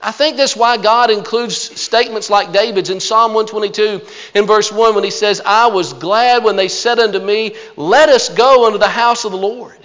I 0.00 0.10
think 0.10 0.36
that's 0.36 0.56
why 0.56 0.78
God 0.78 1.12
includes 1.12 1.56
statements 1.56 2.28
like 2.28 2.52
David's 2.52 2.90
in 2.90 2.98
Psalm 2.98 3.34
122 3.34 4.04
in 4.34 4.46
verse 4.46 4.72
1 4.72 4.96
when 4.96 5.04
he 5.04 5.10
says, 5.10 5.40
I 5.46 5.68
was 5.68 5.92
glad 5.92 6.42
when 6.42 6.56
they 6.56 6.66
said 6.66 6.98
unto 6.98 7.20
me, 7.20 7.54
Let 7.76 8.08
us 8.08 8.28
go 8.28 8.66
unto 8.66 8.78
the 8.78 8.88
house 8.88 9.24
of 9.24 9.30
the 9.30 9.38
Lord. 9.38 9.78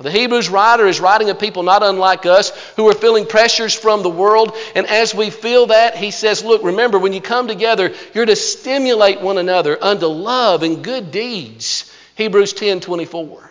The 0.00 0.10
Hebrews 0.10 0.48
writer 0.48 0.86
is 0.86 1.00
writing 1.00 1.28
of 1.28 1.38
people 1.38 1.62
not 1.62 1.82
unlike 1.82 2.24
us 2.24 2.50
who 2.76 2.88
are 2.88 2.94
feeling 2.94 3.26
pressures 3.26 3.74
from 3.74 4.02
the 4.02 4.08
world. 4.08 4.56
And 4.74 4.86
as 4.86 5.14
we 5.14 5.28
feel 5.28 5.66
that, 5.66 5.96
he 5.96 6.10
says, 6.10 6.42
Look, 6.42 6.62
remember, 6.64 6.98
when 6.98 7.12
you 7.12 7.20
come 7.20 7.46
together, 7.46 7.92
you're 8.14 8.26
to 8.26 8.34
stimulate 8.34 9.20
one 9.20 9.36
another 9.36 9.76
unto 9.82 10.06
love 10.06 10.62
and 10.62 10.82
good 10.82 11.10
deeds. 11.10 11.92
Hebrews 12.14 12.54
10 12.54 12.80
24. 12.80 13.50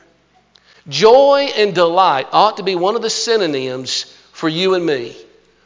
Joy 0.87 1.49
and 1.55 1.75
delight 1.75 2.27
ought 2.31 2.57
to 2.57 2.63
be 2.63 2.75
one 2.75 2.95
of 2.95 3.03
the 3.03 3.09
synonyms 3.09 4.05
for 4.31 4.49
you 4.49 4.73
and 4.73 4.83
me. 4.83 5.15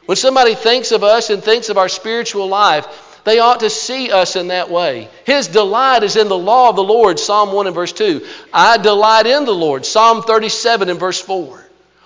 When 0.04 0.16
somebody 0.16 0.54
thinks 0.54 0.92
of 0.92 1.02
us 1.02 1.30
and 1.30 1.42
thinks 1.42 1.70
of 1.70 1.78
our 1.78 1.88
spiritual 1.88 2.48
life, 2.48 2.86
they 3.26 3.40
ought 3.40 3.58
to 3.60 3.70
see 3.70 4.12
us 4.12 4.36
in 4.36 4.48
that 4.48 4.70
way. 4.70 5.08
His 5.24 5.48
delight 5.48 6.04
is 6.04 6.14
in 6.14 6.28
the 6.28 6.38
law 6.38 6.70
of 6.70 6.76
the 6.76 6.84
Lord, 6.84 7.18
Psalm 7.18 7.52
1 7.52 7.66
and 7.66 7.74
verse 7.74 7.92
2. 7.92 8.24
I 8.52 8.78
delight 8.78 9.26
in 9.26 9.44
the 9.44 9.54
Lord, 9.54 9.84
Psalm 9.84 10.22
37 10.22 10.88
and 10.88 11.00
verse 11.00 11.20
4. 11.20 11.64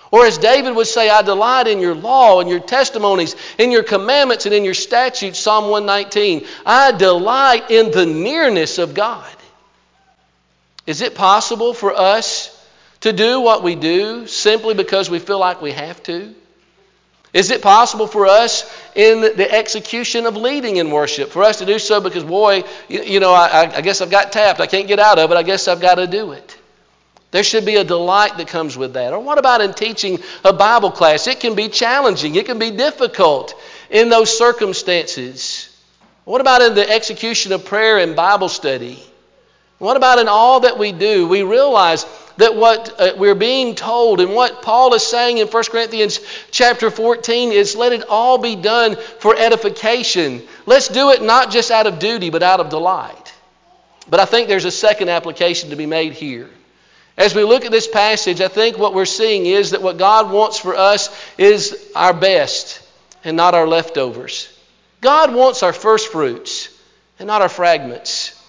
Or 0.09 0.25
as 0.25 0.39
David 0.39 0.75
would 0.75 0.87
say, 0.87 1.11
I 1.11 1.21
delight 1.21 1.67
in 1.67 1.79
your 1.79 1.93
law 1.93 2.41
and 2.41 2.49
your 2.49 2.59
testimonies, 2.59 3.35
in 3.59 3.69
your 3.69 3.83
commandments 3.83 4.47
and 4.47 4.55
in 4.55 4.65
your 4.65 4.73
statutes, 4.73 5.37
Psalm 5.37 5.69
119. 5.69 6.47
I 6.65 6.91
delight 6.91 7.69
in 7.69 7.91
the 7.91 8.07
nearness 8.07 8.79
of 8.79 8.95
God. 8.95 9.29
Is 10.87 11.01
it 11.01 11.13
possible 11.13 11.75
for 11.75 11.95
us 11.95 12.49
to 13.01 13.13
do 13.13 13.41
what 13.41 13.61
we 13.61 13.75
do 13.75 14.25
simply 14.25 14.73
because 14.73 15.07
we 15.07 15.19
feel 15.19 15.37
like 15.37 15.61
we 15.61 15.71
have 15.71 16.01
to? 16.03 16.33
Is 17.33 17.49
it 17.49 17.61
possible 17.61 18.07
for 18.07 18.27
us 18.27 18.69
in 18.93 19.21
the 19.21 19.49
execution 19.49 20.25
of 20.25 20.35
leading 20.35 20.75
in 20.77 20.91
worship, 20.91 21.29
for 21.29 21.43
us 21.43 21.59
to 21.59 21.65
do 21.65 21.79
so 21.79 22.01
because, 22.01 22.25
boy, 22.25 22.63
you, 22.89 23.03
you 23.03 23.19
know, 23.21 23.31
I, 23.31 23.73
I 23.73 23.81
guess 23.81 24.01
I've 24.01 24.11
got 24.11 24.33
tapped. 24.33 24.59
I 24.59 24.67
can't 24.67 24.87
get 24.87 24.99
out 24.99 25.17
of 25.17 25.31
it. 25.31 25.35
I 25.35 25.43
guess 25.43 25.69
I've 25.69 25.79
got 25.79 25.95
to 25.95 26.07
do 26.07 26.33
it. 26.33 26.57
There 27.31 27.43
should 27.43 27.65
be 27.65 27.77
a 27.77 27.85
delight 27.85 28.37
that 28.37 28.49
comes 28.49 28.77
with 28.77 28.93
that. 28.93 29.13
Or 29.13 29.19
what 29.19 29.37
about 29.37 29.61
in 29.61 29.73
teaching 29.73 30.19
a 30.43 30.51
Bible 30.51 30.91
class? 30.91 31.27
It 31.27 31.39
can 31.39 31.55
be 31.55 31.69
challenging, 31.69 32.35
it 32.35 32.45
can 32.45 32.59
be 32.59 32.71
difficult 32.71 33.55
in 33.89 34.09
those 34.09 34.37
circumstances. 34.37 35.69
What 36.25 36.41
about 36.41 36.61
in 36.61 36.75
the 36.75 36.87
execution 36.87 37.53
of 37.53 37.65
prayer 37.65 37.97
and 37.97 38.15
Bible 38.15 38.49
study? 38.49 39.01
What 39.79 39.97
about 39.97 40.19
in 40.19 40.27
all 40.27 40.59
that 40.59 40.77
we 40.77 40.91
do? 40.91 41.27
We 41.27 41.43
realize 41.43 42.05
that 42.37 42.55
what 42.55 42.99
uh, 42.99 43.13
we're 43.17 43.35
being 43.35 43.75
told 43.75 44.19
and 44.21 44.33
what 44.33 44.61
Paul 44.61 44.93
is 44.93 45.05
saying 45.05 45.37
in 45.37 45.47
1 45.47 45.63
Corinthians 45.65 46.19
chapter 46.51 46.89
14 46.89 47.51
is 47.51 47.75
let 47.75 47.91
it 47.91 48.05
all 48.09 48.37
be 48.37 48.55
done 48.55 48.95
for 49.19 49.35
edification. 49.35 50.41
Let's 50.65 50.87
do 50.87 51.11
it 51.11 51.21
not 51.21 51.51
just 51.51 51.71
out 51.71 51.87
of 51.87 51.99
duty, 51.99 52.29
but 52.29 52.43
out 52.43 52.59
of 52.59 52.69
delight. 52.69 53.33
But 54.09 54.19
I 54.19 54.25
think 54.25 54.47
there's 54.47 54.65
a 54.65 54.71
second 54.71 55.09
application 55.09 55.69
to 55.69 55.75
be 55.75 55.85
made 55.85 56.13
here. 56.13 56.49
As 57.17 57.35
we 57.35 57.43
look 57.43 57.65
at 57.65 57.71
this 57.71 57.87
passage, 57.87 58.41
I 58.41 58.47
think 58.47 58.77
what 58.77 58.93
we're 58.93 59.05
seeing 59.05 59.45
is 59.45 59.71
that 59.71 59.81
what 59.81 59.97
God 59.97 60.31
wants 60.31 60.57
for 60.57 60.75
us 60.75 61.09
is 61.37 61.91
our 61.95 62.13
best 62.13 62.81
and 63.23 63.37
not 63.37 63.53
our 63.53 63.67
leftovers. 63.67 64.51
God 65.01 65.33
wants 65.33 65.63
our 65.63 65.73
first 65.73 66.11
fruits 66.11 66.69
and 67.19 67.27
not 67.27 67.41
our 67.41 67.49
fragments. 67.49 68.40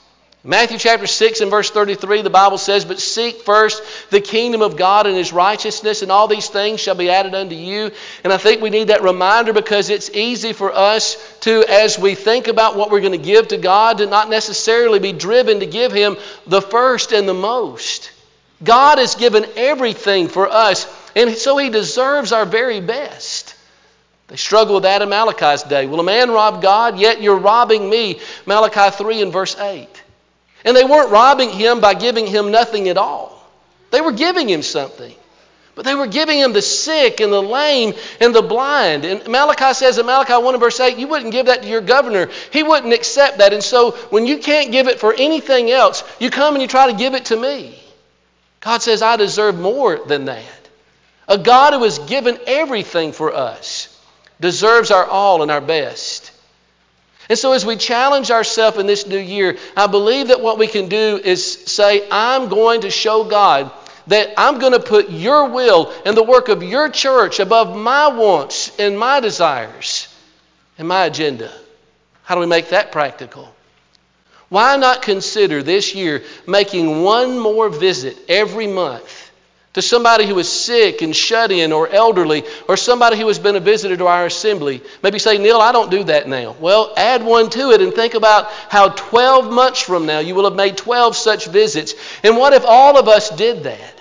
Matthew 0.45 0.77
chapter 0.77 1.07
6 1.07 1.41
and 1.41 1.53
verse 1.53 1.71
33, 1.71 2.23
the 2.23 2.31
Bible 2.31 2.59
says, 2.59 2.85
But 2.85 2.99
seek 2.99 3.43
first 3.43 3.81
the 4.11 4.21
kingdom 4.21 4.61
of 4.61 4.77
God 4.77 5.07
and 5.07 5.17
his 5.17 5.33
righteousness, 5.33 6.03
and 6.03 6.11
all 6.11 6.27
these 6.27 6.49
things 6.49 6.81
shall 6.81 6.97
be 6.97 7.11
added 7.11 7.33
unto 7.33 7.55
you. 7.55 7.93
And 8.25 8.33
I 8.33 8.39
think 8.39 8.61
we 8.61 8.71
need 8.71 8.89
that 8.89 9.05
reminder 9.05 9.53
because 9.53 9.89
it's 9.89 10.11
easy 10.11 10.53
for 10.53 10.73
us 10.73 11.17
to, 11.43 11.65
as 11.69 11.97
we 11.97 12.17
think 12.17 12.49
about 12.49 12.77
what 12.77 12.91
we're 12.91 13.01
going 13.01 13.13
to 13.13 13.19
give 13.19 13.49
to 13.49 13.57
God, 13.57 13.99
to 13.99 14.07
not 14.07 14.29
necessarily 14.29 14.99
be 14.99 15.13
driven 15.13 15.61
to 15.61 15.67
give 15.67 15.93
him 15.93 16.17
the 16.49 16.61
first 16.61 17.13
and 17.13 17.29
the 17.29 17.35
most. 17.35 18.11
God 18.65 18.99
has 18.99 19.15
given 19.15 19.47
everything 19.55 20.27
for 20.27 20.49
us, 20.49 20.93
and 21.15 21.37
so 21.37 21.57
he 21.57 21.71
deserves 21.71 22.33
our 22.33 22.47
very 22.47 22.81
best. 22.81 23.55
They 24.27 24.37
struggle 24.37 24.75
with 24.75 24.85
that 24.85 25.03
in 25.03 25.09
Malachi's 25.09 25.63
day. 25.63 25.87
Will 25.87 26.01
a 26.01 26.05
man 26.05 26.33
rob 26.33 26.63
God? 26.63 26.99
Yet 26.99 27.23
you're 27.23 27.39
robbing 27.39 27.89
me. 27.89 28.19
Malachi 28.45 28.91
3 28.97 29.23
and 29.23 29.33
verse 29.33 29.57
8. 29.57 30.02
And 30.65 30.77
they 30.77 30.85
weren't 30.85 31.11
robbing 31.11 31.51
him 31.51 31.81
by 31.81 31.95
giving 31.95 32.27
him 32.27 32.51
nothing 32.51 32.89
at 32.89 32.97
all. 32.97 33.39
They 33.91 34.01
were 34.01 34.13
giving 34.13 34.49
him 34.49 34.63
something. 34.63 35.15
But 35.75 35.87
they 35.87 35.95
were 35.95 36.07
giving 36.07 36.39
him 36.39 36.53
the 36.53 36.61
sick 36.61 37.21
and 37.21 37.33
the 37.33 37.43
lame 37.43 37.95
and 38.21 38.35
the 38.35 38.43
blind. 38.43 39.07
And 39.07 39.27
Malachi 39.27 39.73
says 39.73 39.97
in 39.97 40.05
Malachi 40.05 40.35
1 40.35 40.61
verse 40.61 40.79
8, 40.79 40.99
you 40.99 41.09
wouldn't 41.09 41.33
give 41.33 41.47
that 41.47 41.63
to 41.63 41.69
your 41.69 41.81
governor. 41.81 42.29
He 42.51 42.63
wouldn't 42.63 42.93
accept 42.93 43.39
that. 43.39 43.55
And 43.55 43.63
so 43.63 43.93
when 44.11 44.27
you 44.27 44.39
can't 44.39 44.71
give 44.71 44.87
it 44.87 45.01
for 45.01 45.15
anything 45.15 45.71
else, 45.71 46.05
you 46.21 46.29
come 46.29 46.55
and 46.55 46.63
you 46.63 46.69
try 46.69 46.91
to 46.91 46.97
give 46.97 47.15
it 47.15 47.27
to 47.27 47.37
me. 47.37 47.79
God 48.61 48.83
says, 48.83 49.01
I 49.01 49.17
deserve 49.17 49.59
more 49.59 49.99
than 49.99 50.27
that. 50.27 50.45
A 51.27 51.39
God 51.39 51.73
who 51.73 51.85
has 51.85 51.99
given 52.01 52.39
everything 52.47 53.13
for 53.13 53.35
us 53.35 53.89
deserves 54.41 54.91
our 54.91 55.07
all 55.07 55.41
and 55.41 55.51
our 55.51 55.61
best. 55.63 56.22
And 57.33 57.39
so, 57.39 57.55
as 57.55 57.65
we 57.65 57.77
challenge 57.77 58.31
ourselves 58.31 58.77
in 58.77 58.87
this 58.87 59.07
new 59.07 59.17
year, 59.17 59.57
I 59.75 59.87
believe 59.87 60.29
that 60.29 60.43
what 60.43 60.59
we 60.59 60.67
can 60.67 60.91
do 60.91 61.19
is 61.25 61.51
say, 61.65 62.07
I'm 62.11 62.51
going 62.51 62.83
to 62.83 62.91
show 62.91 63.25
God 63.25 63.73
that 64.09 64.35
I'm 64.37 64.59
going 64.59 64.75
to 64.75 64.81
put 64.81 65.09
your 65.09 65.49
will 65.49 65.91
and 66.05 66.15
the 66.15 66.23
work 66.23 66.51
of 66.51 66.63
your 66.63 66.91
church 66.91 67.41
above 67.41 67.75
my 67.75 68.09
wants 68.09 68.79
and 68.79 68.99
my 68.99 69.21
desires 69.21 70.15
and 70.77 70.87
my 70.87 71.07
agenda. 71.07 71.51
How 72.25 72.35
do 72.35 72.43
we 72.43 72.47
make 72.47 72.69
that 72.69 72.93
practical? 72.93 73.49
Why 74.51 74.77
not 74.77 75.01
consider 75.01 75.63
this 75.63 75.95
year 75.95 76.25
making 76.47 77.03
one 77.03 77.39
more 77.39 77.71
visit 77.71 78.19
every 78.29 78.67
month 78.67 79.22
to 79.75 79.83
somebody 79.83 80.27
who 80.27 80.39
is 80.39 80.51
sick 80.51 81.01
and 81.01 81.17
shut 81.17 81.51
in 81.51 81.73
or 81.73 81.89
elderly 81.89 82.45
or 82.69 82.77
somebody 82.77 83.19
who 83.19 83.27
has 83.29 83.39
been 83.39 83.57
a 83.57 83.61
visitor 83.61 83.97
to 83.97 84.07
our 84.07 84.27
assembly. 84.27 84.83
Maybe 85.03 85.19
say, 85.19 85.39
Neil, 85.39 85.59
I 85.59 85.73
don't 85.73 85.91
do 85.91 86.05
that 86.05 86.29
now. 86.29 86.55
Well, 86.61 86.93
add 86.97 87.25
one 87.25 87.49
to 87.51 87.71
it 87.71 87.81
and 87.81 87.93
think 87.93 88.15
about 88.15 88.51
how 88.69 88.89
12 88.89 89.51
months 89.51 89.81
from 89.81 90.05
now 90.05 90.19
you 90.19 90.35
will 90.35 90.45
have 90.45 90.57
made 90.57 90.77
12 90.77 91.17
such 91.17 91.47
visits. 91.47 91.95
And 92.23 92.37
what 92.37 92.53
if 92.53 92.65
all 92.67 92.99
of 92.99 93.09
us 93.09 93.31
did 93.31 93.63
that? 93.65 93.95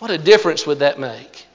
What 0.00 0.10
a 0.10 0.18
difference 0.18 0.66
would 0.66 0.80
that 0.80 0.98
make? 0.98 1.46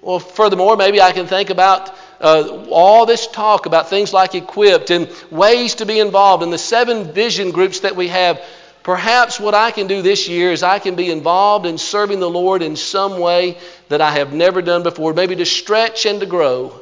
Well, 0.00 0.20
furthermore, 0.20 0.76
maybe 0.76 1.02
I 1.02 1.12
can 1.12 1.26
think 1.26 1.50
about 1.50 1.94
uh, 2.20 2.66
all 2.70 3.04
this 3.04 3.26
talk 3.26 3.66
about 3.66 3.90
things 3.90 4.12
like 4.12 4.34
equipped 4.34 4.90
and 4.90 5.10
ways 5.30 5.76
to 5.76 5.86
be 5.86 6.00
involved 6.00 6.42
in 6.42 6.50
the 6.50 6.58
seven 6.58 7.12
vision 7.12 7.50
groups 7.50 7.80
that 7.80 7.96
we 7.96 8.08
have. 8.08 8.42
Perhaps 8.88 9.38
what 9.38 9.54
I 9.54 9.70
can 9.70 9.86
do 9.86 10.00
this 10.00 10.30
year 10.30 10.50
is 10.50 10.62
I 10.62 10.78
can 10.78 10.94
be 10.94 11.10
involved 11.10 11.66
in 11.66 11.76
serving 11.76 12.20
the 12.20 12.30
Lord 12.30 12.62
in 12.62 12.74
some 12.74 13.20
way 13.20 13.58
that 13.90 14.00
I 14.00 14.12
have 14.12 14.32
never 14.32 14.62
done 14.62 14.82
before, 14.82 15.12
maybe 15.12 15.36
to 15.36 15.44
stretch 15.44 16.06
and 16.06 16.20
to 16.20 16.26
grow, 16.26 16.72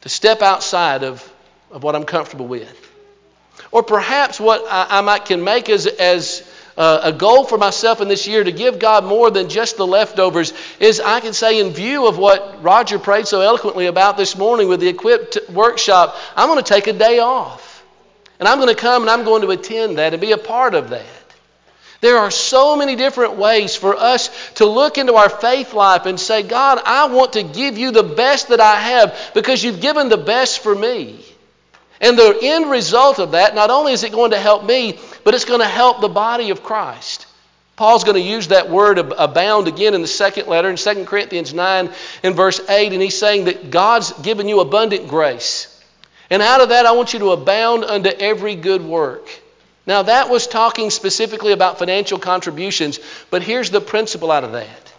to 0.00 0.08
step 0.08 0.40
outside 0.40 1.04
of, 1.04 1.30
of 1.70 1.82
what 1.82 1.94
I'm 1.94 2.04
comfortable 2.04 2.46
with. 2.46 2.74
Or 3.70 3.82
perhaps 3.82 4.40
what 4.40 4.64
I, 4.66 4.86
I 4.98 5.00
might 5.02 5.26
can 5.26 5.44
make 5.44 5.68
as, 5.68 5.86
as 5.86 6.50
uh, 6.78 7.00
a 7.02 7.12
goal 7.12 7.44
for 7.44 7.58
myself 7.58 8.00
in 8.00 8.08
this 8.08 8.26
year 8.26 8.42
to 8.42 8.50
give 8.50 8.78
God 8.78 9.04
more 9.04 9.30
than 9.30 9.50
just 9.50 9.76
the 9.76 9.86
leftovers 9.86 10.54
is 10.78 11.00
I 11.00 11.20
can 11.20 11.34
say, 11.34 11.60
in 11.60 11.74
view 11.74 12.06
of 12.08 12.16
what 12.16 12.62
Roger 12.62 12.98
prayed 12.98 13.28
so 13.28 13.42
eloquently 13.42 13.84
about 13.84 14.16
this 14.16 14.38
morning 14.38 14.70
with 14.70 14.80
the 14.80 14.88
equipped 14.88 15.36
workshop, 15.50 16.16
I'm 16.34 16.48
going 16.48 16.64
to 16.64 16.66
take 16.66 16.86
a 16.86 16.94
day 16.94 17.18
off. 17.18 17.69
And 18.40 18.48
I'm 18.48 18.58
going 18.58 18.74
to 18.74 18.80
come 18.80 19.02
and 19.02 19.10
I'm 19.10 19.24
going 19.24 19.42
to 19.42 19.50
attend 19.50 19.98
that 19.98 20.12
and 20.14 20.20
be 20.20 20.32
a 20.32 20.38
part 20.38 20.74
of 20.74 20.90
that. 20.90 21.06
There 22.00 22.16
are 22.16 22.30
so 22.30 22.76
many 22.76 22.96
different 22.96 23.36
ways 23.36 23.76
for 23.76 23.94
us 23.94 24.30
to 24.54 24.64
look 24.64 24.96
into 24.96 25.14
our 25.14 25.28
faith 25.28 25.74
life 25.74 26.06
and 26.06 26.18
say, 26.18 26.42
God, 26.42 26.80
I 26.84 27.08
want 27.08 27.34
to 27.34 27.42
give 27.42 27.76
you 27.76 27.90
the 27.90 28.02
best 28.02 28.48
that 28.48 28.60
I 28.60 28.76
have 28.76 29.32
because 29.34 29.62
you've 29.62 29.82
given 29.82 30.08
the 30.08 30.16
best 30.16 30.60
for 30.60 30.74
me. 30.74 31.22
And 32.00 32.18
the 32.18 32.38
end 32.42 32.70
result 32.70 33.18
of 33.18 33.32
that, 33.32 33.54
not 33.54 33.68
only 33.68 33.92
is 33.92 34.02
it 34.02 34.12
going 34.12 34.30
to 34.30 34.38
help 34.38 34.64
me, 34.64 34.98
but 35.22 35.34
it's 35.34 35.44
going 35.44 35.60
to 35.60 35.66
help 35.66 36.00
the 36.00 36.08
body 36.08 36.48
of 36.48 36.62
Christ. 36.62 37.26
Paul's 37.76 38.04
going 38.04 38.16
to 38.16 38.22
use 38.22 38.48
that 38.48 38.70
word 38.70 38.98
abound 38.98 39.68
again 39.68 39.94
in 39.94 40.00
the 40.00 40.08
second 40.08 40.48
letter 40.48 40.70
in 40.70 40.76
2 40.76 41.04
Corinthians 41.04 41.52
9 41.52 41.90
and 42.22 42.34
verse 42.34 42.60
8, 42.66 42.92
and 42.92 43.02
he's 43.02 43.18
saying 43.18 43.44
that 43.44 43.70
God's 43.70 44.12
given 44.20 44.48
you 44.48 44.60
abundant 44.60 45.08
grace. 45.08 45.69
And 46.30 46.42
out 46.42 46.60
of 46.60 46.68
that, 46.68 46.86
I 46.86 46.92
want 46.92 47.12
you 47.12 47.18
to 47.20 47.32
abound 47.32 47.84
unto 47.84 48.08
every 48.08 48.54
good 48.54 48.82
work. 48.82 49.28
Now, 49.86 50.02
that 50.02 50.30
was 50.30 50.46
talking 50.46 50.90
specifically 50.90 51.52
about 51.52 51.78
financial 51.78 52.18
contributions, 52.18 53.00
but 53.30 53.42
here's 53.42 53.70
the 53.70 53.80
principle 53.80 54.30
out 54.30 54.44
of 54.44 54.52
that 54.52 54.90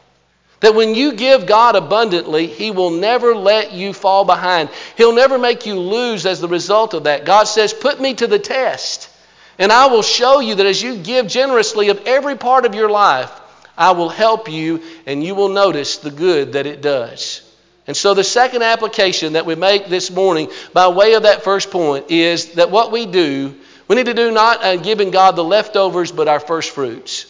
that 0.62 0.76
when 0.76 0.94
you 0.94 1.14
give 1.14 1.48
God 1.48 1.76
abundantly, 1.76 2.46
He 2.46 2.72
will 2.72 2.92
never 2.92 3.36
let 3.36 3.74
you 3.74 3.94
fall 3.94 4.26
behind. 4.26 4.70
He'll 4.96 5.16
never 5.16 5.38
make 5.38 5.66
you 5.66 5.80
lose 5.80 6.26
as 6.26 6.40
the 6.40 6.48
result 6.48 6.94
of 6.94 7.06
that. 7.06 7.26
God 7.26 7.46
says, 7.46 7.74
Put 7.74 8.00
me 8.00 8.14
to 8.14 8.28
the 8.28 8.40
test. 8.40 9.10
And 9.58 9.72
I 9.72 9.88
will 9.88 10.04
show 10.04 10.40
you 10.40 10.56
that 10.56 10.66
as 10.66 10.82
you 10.82 10.98
give 10.98 11.28
generously 11.28 11.90
of 11.90 12.06
every 12.06 12.38
part 12.38 12.66
of 12.66 12.76
your 12.76 12.90
life, 12.90 13.32
I 13.78 13.92
will 13.92 14.10
help 14.10 14.50
you 14.50 14.82
and 15.06 15.24
you 15.24 15.36
will 15.36 15.50
notice 15.50 15.98
the 15.98 16.12
good 16.12 16.54
that 16.54 16.68
it 16.68 16.82
does. 16.82 17.41
And 17.88 17.98
so, 17.98 18.14
the 18.14 18.24
second 18.24 18.62
application 18.62 19.34
that 19.34 19.46
we 19.46 19.56
make 19.56 19.88
this 19.88 20.12
morning 20.12 20.50
by 20.74 20.88
way 20.90 21.14
of 21.14 21.24
that 21.24 21.44
first 21.44 21.72
point 21.72 22.12
is 22.12 22.54
that 22.54 22.70
what 22.70 22.92
we 22.92 23.06
do, 23.06 23.56
we 23.88 23.96
need 23.96 24.06
to 24.06 24.14
do 24.14 24.32
not 24.32 24.64
uh, 24.64 24.76
giving 24.76 25.10
God 25.12 25.36
the 25.36 25.44
leftovers, 25.44 26.12
but 26.12 26.28
our 26.28 26.40
first 26.40 26.72
fruits. 26.72 27.26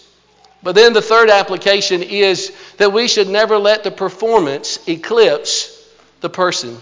But 0.63 0.75
then 0.75 0.93
the 0.93 1.01
third 1.01 1.29
application 1.29 2.03
is 2.03 2.51
that 2.77 2.93
we 2.93 3.07
should 3.07 3.29
never 3.29 3.57
let 3.57 3.83
the 3.83 3.91
performance 3.91 4.87
eclipse 4.87 5.77
the 6.19 6.29
person. 6.29 6.77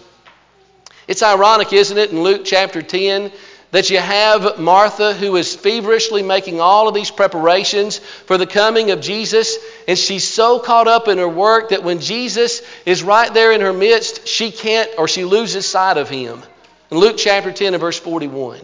It's 1.08 1.24
ironic, 1.24 1.72
isn't 1.72 1.98
it, 1.98 2.12
in 2.12 2.22
Luke 2.22 2.42
chapter 2.46 2.82
10, 2.82 3.32
that 3.72 3.90
you 3.90 4.00
have 4.00 4.60
Martha 4.60 5.14
who 5.14 5.36
is 5.36 5.56
feverishly 5.56 6.24
making 6.24 6.60
all 6.60 6.88
of 6.88 6.96
these 6.96 7.12
preparations 7.12 8.00
for 8.00 8.38
the 8.38 8.48
coming 8.48 8.92
of 8.92 9.02
Jesus, 9.02 9.58
and 9.88 9.98
she's 9.98 10.28
so 10.28 10.60
caught 10.60 10.88
up 10.88 11.08
in 11.08 11.20
her 11.20 11.30
work 11.30 11.70
that 11.70 11.84
when 11.84 12.00
Jesus 12.00 12.62
is 12.86 13.04
right 13.04 13.32
there 13.34 13.52
in 13.52 13.62
her 13.62 13.74
midst, 13.74 14.28
she 14.28 14.52
can't 14.52 14.90
or 14.98 15.08
she 15.08 15.24
loses 15.24 15.68
sight 15.68 15.98
of 15.98 16.10
him. 16.10 16.42
In 16.90 16.98
Luke 16.98 17.18
chapter 17.18 17.52
10 17.52 17.76
and 17.76 17.82
verse 17.82 18.00
41. 18.00 18.60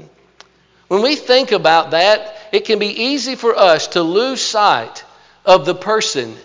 When 0.88 1.02
we 1.02 1.16
think 1.16 1.52
about 1.52 1.92
that, 1.92 2.36
it 2.52 2.66
can 2.66 2.80
be 2.80 3.04
easy 3.04 3.36
for 3.36 3.56
us 3.56 3.88
to 3.90 4.02
lose 4.02 4.42
sight 4.42 5.04
of 5.46 5.66
the 5.66 5.76
person 5.76 6.36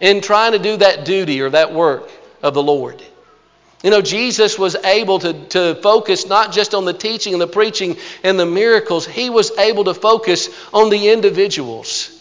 in 0.00 0.20
trying 0.20 0.52
to 0.52 0.58
do 0.58 0.76
that 0.76 1.04
duty 1.04 1.40
or 1.40 1.50
that 1.50 1.72
work 1.72 2.10
of 2.42 2.54
the 2.54 2.62
Lord. 2.62 3.02
You 3.82 3.90
know, 3.90 4.00
Jesus 4.00 4.58
was 4.58 4.74
able 4.74 5.18
to, 5.20 5.32
to 5.48 5.74
focus 5.76 6.26
not 6.26 6.52
just 6.52 6.74
on 6.74 6.84
the 6.84 6.94
teaching 6.94 7.34
and 7.34 7.40
the 7.40 7.46
preaching 7.46 7.96
and 8.24 8.38
the 8.38 8.46
miracles, 8.46 9.06
he 9.06 9.30
was 9.30 9.56
able 9.58 9.84
to 9.84 9.94
focus 9.94 10.48
on 10.72 10.90
the 10.90 11.10
individuals. 11.10 12.12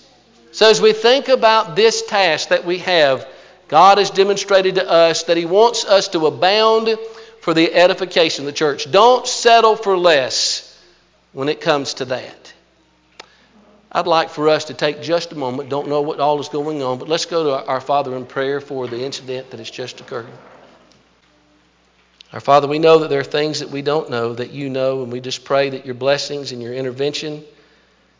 So, 0.52 0.70
as 0.70 0.80
we 0.80 0.94
think 0.94 1.28
about 1.28 1.76
this 1.76 2.06
task 2.06 2.50
that 2.50 2.66
we 2.66 2.78
have, 2.80 3.28
God 3.68 3.98
has 3.98 4.10
demonstrated 4.10 4.76
to 4.76 4.90
us 4.90 5.24
that 5.24 5.38
He 5.38 5.46
wants 5.46 5.86
us 5.86 6.08
to 6.10 6.28
abound 6.28 6.98
for 7.42 7.54
the 7.54 7.74
edification 7.74 8.44
of 8.44 8.46
the 8.46 8.58
church. 8.58 8.90
Don't 8.90 9.28
settle 9.28 9.76
for 9.76 9.98
less 9.98 10.82
when 11.34 11.50
it 11.50 11.62
comes 11.62 11.96
to 11.96 12.06
that. 12.06 12.54
I'd 13.92 14.08
like 14.08 14.30
for 14.30 14.50
us 14.50 14.66
to 14.66 14.74
take 14.74 15.02
just 15.02 15.32
a 15.32 15.36
moment, 15.36 15.70
don't 15.70 15.88
know 15.88 16.02
what 16.02 16.20
all 16.20 16.40
is 16.40 16.50
going 16.50 16.82
on, 16.84 17.00
but 17.00 17.08
let's 17.08 17.26
go 17.26 17.44
to 17.44 17.68
our 17.68 17.82
Father 17.82 18.16
in 18.16 18.26
prayer 18.26 18.60
for 18.60 18.88
the 18.88 19.04
incident 19.04 19.52
that 19.52 19.58
has 19.58 19.70
just 19.70 20.02
occurred. 20.02 20.28
Our 22.36 22.42
Father, 22.42 22.68
we 22.68 22.80
know 22.80 23.00
that 23.00 23.10
there 23.10 23.22
are 23.22 23.24
things 23.24 23.62
that 23.62 23.70
we 23.70 23.82
don't 23.82 24.10
know 24.10 24.34
that 24.34 24.52
you 24.52 24.70
know, 24.70 25.04
and 25.04 25.12
we 25.12 25.22
just 25.22 25.46
pray 25.46 25.70
that 25.70 25.86
your 25.86 25.96
blessings 25.96 26.52
and 26.52 26.62
your 26.62 26.74
intervention 26.74 27.42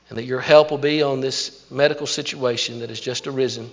and 0.08 0.18
that 0.18 0.24
your 0.24 0.40
help 0.40 0.72
will 0.72 0.78
be 0.78 1.04
on 1.04 1.20
this 1.20 1.70
medical 1.70 2.08
situation 2.08 2.80
that 2.80 2.88
has 2.88 3.02
just 3.02 3.28
arisen. 3.28 3.70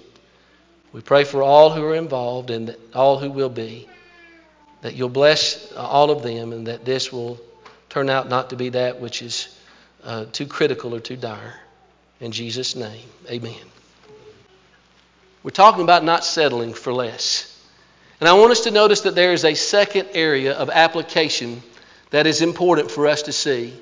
We 0.92 1.00
pray 1.00 1.22
for 1.22 1.44
all 1.44 1.70
who 1.70 1.84
are 1.84 1.94
involved 1.94 2.50
and 2.50 2.74
all 2.92 3.20
who 3.20 3.30
will 3.30 3.50
be, 3.50 3.88
that 4.80 4.96
you'll 4.96 5.10
bless 5.10 5.72
all 5.74 6.10
of 6.10 6.24
them 6.24 6.52
and 6.52 6.66
that 6.66 6.84
this 6.84 7.12
will 7.12 7.40
turn 7.88 8.10
out 8.10 8.28
not 8.28 8.50
to 8.50 8.56
be 8.56 8.70
that 8.70 9.00
which 9.00 9.22
is 9.22 9.56
uh, 10.02 10.24
too 10.32 10.46
critical 10.46 10.92
or 10.92 10.98
too 10.98 11.16
dire. 11.16 11.54
In 12.18 12.32
Jesus' 12.32 12.74
name, 12.74 13.08
amen. 13.30 13.54
We're 15.44 15.52
talking 15.52 15.84
about 15.84 16.02
not 16.02 16.24
settling 16.24 16.74
for 16.74 16.92
less. 16.92 17.51
And 18.22 18.28
I 18.28 18.34
want 18.34 18.52
us 18.52 18.60
to 18.60 18.70
notice 18.70 19.00
that 19.00 19.16
there 19.16 19.32
is 19.32 19.44
a 19.44 19.54
second 19.54 20.10
area 20.14 20.52
of 20.52 20.70
application 20.70 21.60
that 22.10 22.24
is 22.24 22.40
important 22.40 22.88
for 22.88 23.08
us 23.08 23.22
to 23.22 23.32
see. 23.32 23.74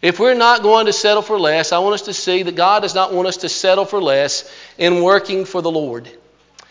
If 0.00 0.20
we're 0.20 0.34
not 0.34 0.62
going 0.62 0.86
to 0.86 0.92
settle 0.92 1.22
for 1.22 1.40
less, 1.40 1.72
I 1.72 1.80
want 1.80 1.94
us 1.94 2.02
to 2.02 2.12
see 2.12 2.44
that 2.44 2.54
God 2.54 2.82
does 2.82 2.94
not 2.94 3.12
want 3.12 3.26
us 3.26 3.38
to 3.38 3.48
settle 3.48 3.84
for 3.84 4.00
less 4.00 4.48
in 4.78 5.02
working 5.02 5.44
for 5.44 5.60
the 5.60 5.72
Lord. 5.72 6.08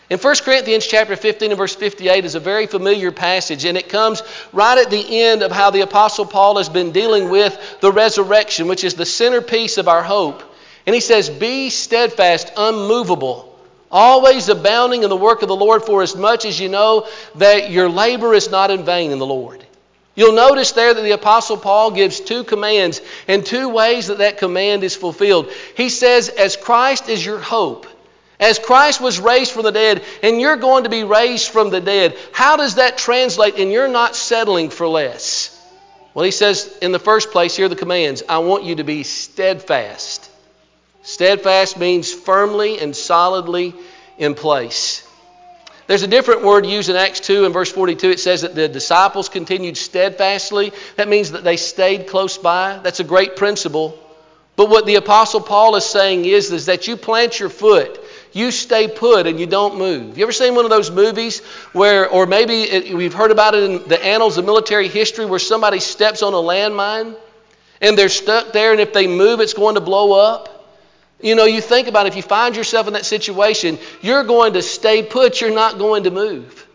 In 0.08 0.18
1 0.18 0.34
Corinthians 0.36 0.86
chapter 0.86 1.14
15 1.14 1.50
and 1.50 1.58
verse 1.58 1.76
58 1.76 2.24
is 2.24 2.36
a 2.36 2.40
very 2.40 2.66
familiar 2.66 3.12
passage, 3.12 3.66
and 3.66 3.76
it 3.76 3.90
comes 3.90 4.22
right 4.54 4.78
at 4.78 4.88
the 4.88 5.24
end 5.24 5.42
of 5.42 5.52
how 5.52 5.68
the 5.68 5.82
Apostle 5.82 6.24
Paul 6.24 6.56
has 6.56 6.70
been 6.70 6.90
dealing 6.90 7.28
with 7.28 7.80
the 7.82 7.92
resurrection, 7.92 8.66
which 8.66 8.82
is 8.82 8.94
the 8.94 9.04
centerpiece 9.04 9.76
of 9.76 9.88
our 9.88 10.02
hope. 10.02 10.42
And 10.86 10.94
he 10.94 11.02
says, 11.02 11.28
Be 11.28 11.68
steadfast, 11.68 12.50
unmovable 12.56 13.53
always 13.90 14.48
abounding 14.48 15.02
in 15.02 15.10
the 15.10 15.16
work 15.16 15.42
of 15.42 15.48
the 15.48 15.56
Lord, 15.56 15.84
for 15.84 16.02
as 16.02 16.16
much 16.16 16.44
as 16.44 16.58
you 16.58 16.68
know 16.68 17.08
that 17.36 17.70
your 17.70 17.88
labor 17.88 18.34
is 18.34 18.50
not 18.50 18.70
in 18.70 18.84
vain 18.84 19.10
in 19.12 19.18
the 19.18 19.26
Lord. 19.26 19.64
You'll 20.14 20.34
notice 20.34 20.72
there 20.72 20.94
that 20.94 21.02
the 21.02 21.10
Apostle 21.10 21.56
Paul 21.56 21.90
gives 21.90 22.20
two 22.20 22.44
commands 22.44 23.00
and 23.26 23.44
two 23.44 23.68
ways 23.68 24.06
that 24.06 24.18
that 24.18 24.38
command 24.38 24.84
is 24.84 24.94
fulfilled. 24.94 25.50
He 25.76 25.88
says, 25.88 26.28
As 26.28 26.56
Christ 26.56 27.08
is 27.08 27.24
your 27.24 27.40
hope, 27.40 27.86
as 28.38 28.58
Christ 28.58 29.00
was 29.00 29.18
raised 29.18 29.52
from 29.52 29.64
the 29.64 29.72
dead, 29.72 30.04
and 30.22 30.40
you're 30.40 30.56
going 30.56 30.84
to 30.84 30.90
be 30.90 31.04
raised 31.04 31.50
from 31.50 31.70
the 31.70 31.80
dead, 31.80 32.16
how 32.32 32.56
does 32.56 32.76
that 32.76 32.98
translate? 32.98 33.58
And 33.58 33.72
you're 33.72 33.88
not 33.88 34.14
settling 34.14 34.70
for 34.70 34.86
less. 34.86 35.50
Well, 36.14 36.24
he 36.24 36.30
says 36.30 36.78
in 36.80 36.92
the 36.92 37.00
first 37.00 37.32
place, 37.32 37.56
here 37.56 37.66
are 37.66 37.68
the 37.68 37.76
commands 37.76 38.22
I 38.28 38.38
want 38.38 38.64
you 38.64 38.76
to 38.76 38.84
be 38.84 39.02
steadfast. 39.02 40.23
Steadfast 41.04 41.78
means 41.78 42.12
firmly 42.12 42.80
and 42.80 42.96
solidly 42.96 43.74
in 44.16 44.34
place. 44.34 45.06
There's 45.86 46.02
a 46.02 46.08
different 46.08 46.42
word 46.42 46.64
used 46.64 46.88
in 46.88 46.96
Acts 46.96 47.20
2 47.20 47.44
and 47.44 47.52
verse 47.52 47.70
42. 47.70 48.08
It 48.08 48.20
says 48.20 48.40
that 48.40 48.54
the 48.54 48.68
disciples 48.68 49.28
continued 49.28 49.76
steadfastly. 49.76 50.72
That 50.96 51.08
means 51.08 51.32
that 51.32 51.44
they 51.44 51.58
stayed 51.58 52.06
close 52.06 52.38
by. 52.38 52.80
That's 52.82 53.00
a 53.00 53.04
great 53.04 53.36
principle. 53.36 53.98
But 54.56 54.70
what 54.70 54.86
the 54.86 54.94
Apostle 54.94 55.42
Paul 55.42 55.76
is 55.76 55.84
saying 55.84 56.24
is, 56.24 56.50
is 56.50 56.66
that 56.66 56.88
you 56.88 56.96
plant 56.96 57.38
your 57.38 57.50
foot, 57.50 58.00
you 58.32 58.50
stay 58.50 58.88
put, 58.88 59.26
and 59.26 59.38
you 59.38 59.46
don't 59.46 59.76
move. 59.76 60.16
You 60.16 60.22
ever 60.22 60.32
seen 60.32 60.54
one 60.54 60.64
of 60.64 60.70
those 60.70 60.90
movies 60.90 61.40
where, 61.74 62.08
or 62.08 62.24
maybe 62.24 62.62
it, 62.62 62.94
we've 62.94 63.12
heard 63.12 63.30
about 63.30 63.54
it 63.54 63.64
in 63.64 63.88
the 63.88 64.02
annals 64.02 64.38
of 64.38 64.46
military 64.46 64.88
history, 64.88 65.26
where 65.26 65.38
somebody 65.38 65.80
steps 65.80 66.22
on 66.22 66.32
a 66.32 66.36
landmine 66.36 67.14
and 67.82 67.98
they're 67.98 68.08
stuck 68.08 68.52
there, 68.54 68.72
and 68.72 68.80
if 68.80 68.94
they 68.94 69.06
move, 69.06 69.40
it's 69.40 69.52
going 69.52 69.74
to 69.74 69.82
blow 69.82 70.12
up? 70.12 70.53
You 71.24 71.34
know, 71.34 71.46
you 71.46 71.62
think 71.62 71.88
about 71.88 72.04
it, 72.04 72.10
if 72.10 72.16
you 72.16 72.22
find 72.22 72.54
yourself 72.54 72.86
in 72.86 72.92
that 72.92 73.06
situation, 73.06 73.78
you're 74.02 74.24
going 74.24 74.52
to 74.52 74.62
stay 74.62 75.02
put, 75.02 75.40
you're 75.40 75.54
not 75.54 75.78
going 75.78 76.04
to 76.04 76.10
move. 76.10 76.66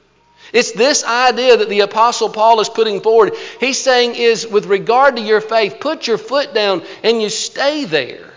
It's 0.52 0.72
this 0.72 1.04
idea 1.04 1.58
that 1.58 1.70
the 1.70 1.82
Apostle 1.82 2.30
Paul 2.30 2.60
is 2.60 2.68
putting 2.68 3.02
forward. 3.02 3.36
He's 3.60 3.80
saying 3.80 4.16
is 4.16 4.48
with 4.48 4.66
regard 4.66 5.18
to 5.18 5.22
your 5.22 5.40
faith, 5.40 5.78
put 5.80 6.08
your 6.08 6.18
foot 6.18 6.56
down 6.56 6.82
and 7.04 7.22
you 7.22 7.30
stay 7.30 7.86
there. 7.86 8.34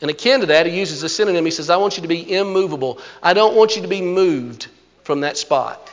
And 0.00 0.10
akin 0.10 0.40
to 0.40 0.46
that, 0.46 0.66
he 0.66 0.76
uses 0.76 1.04
a 1.04 1.08
synonym. 1.08 1.44
He 1.44 1.52
says, 1.52 1.70
I 1.70 1.76
want 1.76 1.96
you 1.96 2.02
to 2.02 2.08
be 2.08 2.34
immovable. 2.34 2.98
I 3.22 3.32
don't 3.32 3.54
want 3.54 3.76
you 3.76 3.82
to 3.82 3.88
be 3.88 4.02
moved 4.02 4.66
from 5.04 5.20
that 5.20 5.36
spot. 5.36 5.88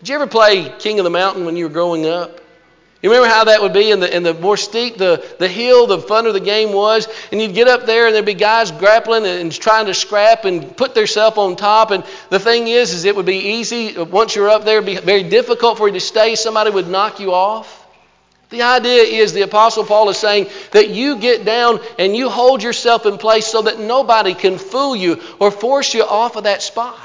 Did 0.00 0.08
you 0.08 0.16
ever 0.16 0.26
play 0.26 0.68
King 0.80 0.98
of 0.98 1.04
the 1.04 1.10
Mountain 1.10 1.44
when 1.44 1.54
you 1.54 1.66
were 1.66 1.72
growing 1.72 2.06
up? 2.06 2.40
You 3.06 3.12
remember 3.12 3.32
how 3.32 3.44
that 3.44 3.62
would 3.62 3.72
be, 3.72 3.92
and 3.92 4.02
the, 4.02 4.12
and 4.12 4.26
the 4.26 4.34
more 4.34 4.56
steep 4.56 4.96
the, 4.96 5.24
the 5.38 5.46
hill, 5.46 5.86
the 5.86 5.98
funner 5.98 6.32
the 6.32 6.40
game 6.40 6.72
was. 6.72 7.06
And 7.30 7.40
you'd 7.40 7.54
get 7.54 7.68
up 7.68 7.86
there, 7.86 8.06
and 8.06 8.12
there'd 8.12 8.26
be 8.26 8.34
guys 8.34 8.72
grappling 8.72 9.24
and 9.24 9.52
trying 9.52 9.86
to 9.86 9.94
scrap 9.94 10.44
and 10.44 10.76
put 10.76 10.96
themselves 10.96 11.38
on 11.38 11.54
top. 11.54 11.92
And 11.92 12.02
the 12.30 12.40
thing 12.40 12.66
is, 12.66 12.92
is 12.92 13.04
it 13.04 13.14
would 13.14 13.24
be 13.24 13.36
easy 13.36 13.96
uh, 13.96 14.02
once 14.02 14.34
you're 14.34 14.48
up 14.48 14.64
there. 14.64 14.78
It'd 14.78 14.86
be 14.86 14.96
very 14.96 15.22
difficult 15.22 15.78
for 15.78 15.86
you 15.86 15.94
to 15.94 16.00
stay. 16.00 16.34
Somebody 16.34 16.70
would 16.70 16.88
knock 16.88 17.20
you 17.20 17.32
off. 17.32 17.86
The 18.50 18.62
idea 18.62 19.04
is 19.04 19.32
the 19.32 19.42
Apostle 19.42 19.84
Paul 19.84 20.08
is 20.08 20.18
saying 20.18 20.48
that 20.72 20.90
you 20.90 21.20
get 21.20 21.44
down 21.44 21.78
and 22.00 22.16
you 22.16 22.28
hold 22.28 22.60
yourself 22.60 23.06
in 23.06 23.18
place 23.18 23.46
so 23.46 23.62
that 23.62 23.78
nobody 23.78 24.34
can 24.34 24.58
fool 24.58 24.96
you 24.96 25.22
or 25.38 25.52
force 25.52 25.94
you 25.94 26.02
off 26.02 26.34
of 26.34 26.42
that 26.42 26.60
spot. 26.60 26.98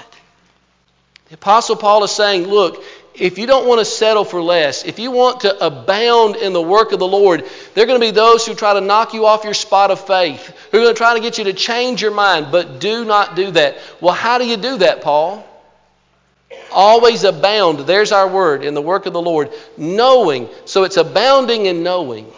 The 1.29 1.35
Apostle 1.35 1.75
Paul 1.75 2.03
is 2.03 2.11
saying, 2.11 2.47
look, 2.47 2.83
if 3.13 3.37
you 3.37 3.45
don't 3.45 3.67
want 3.67 3.79
to 3.79 3.85
settle 3.85 4.23
for 4.23 4.41
less, 4.41 4.85
if 4.85 4.97
you 4.97 5.11
want 5.11 5.41
to 5.41 5.65
abound 5.65 6.37
in 6.37 6.53
the 6.53 6.61
work 6.61 6.91
of 6.91 6.99
the 6.99 7.07
Lord, 7.07 7.45
there 7.73 7.83
are 7.83 7.87
going 7.87 7.99
to 7.99 8.05
be 8.05 8.11
those 8.11 8.45
who 8.45 8.55
try 8.55 8.73
to 8.73 8.81
knock 8.81 9.13
you 9.13 9.25
off 9.25 9.43
your 9.43 9.53
spot 9.53 9.91
of 9.91 10.05
faith, 10.05 10.47
who 10.71 10.77
are 10.77 10.81
going 10.81 10.93
to 10.93 10.97
try 10.97 11.13
to 11.13 11.19
get 11.19 11.37
you 11.37 11.43
to 11.45 11.53
change 11.53 12.01
your 12.01 12.11
mind, 12.11 12.47
but 12.51 12.79
do 12.79 13.03
not 13.03 13.35
do 13.35 13.51
that. 13.51 13.77
Well, 13.99 14.13
how 14.13 14.37
do 14.37 14.45
you 14.45 14.57
do 14.57 14.77
that, 14.77 15.01
Paul? 15.01 15.45
Always 16.71 17.23
abound, 17.23 17.79
there's 17.79 18.11
our 18.11 18.27
word, 18.27 18.63
in 18.63 18.73
the 18.73 18.81
work 18.81 19.05
of 19.05 19.13
the 19.13 19.21
Lord. 19.21 19.51
Knowing, 19.77 20.47
so 20.65 20.83
it's 20.83 20.97
abounding 20.97 21.65
in 21.65 21.83
knowing. 21.83 22.31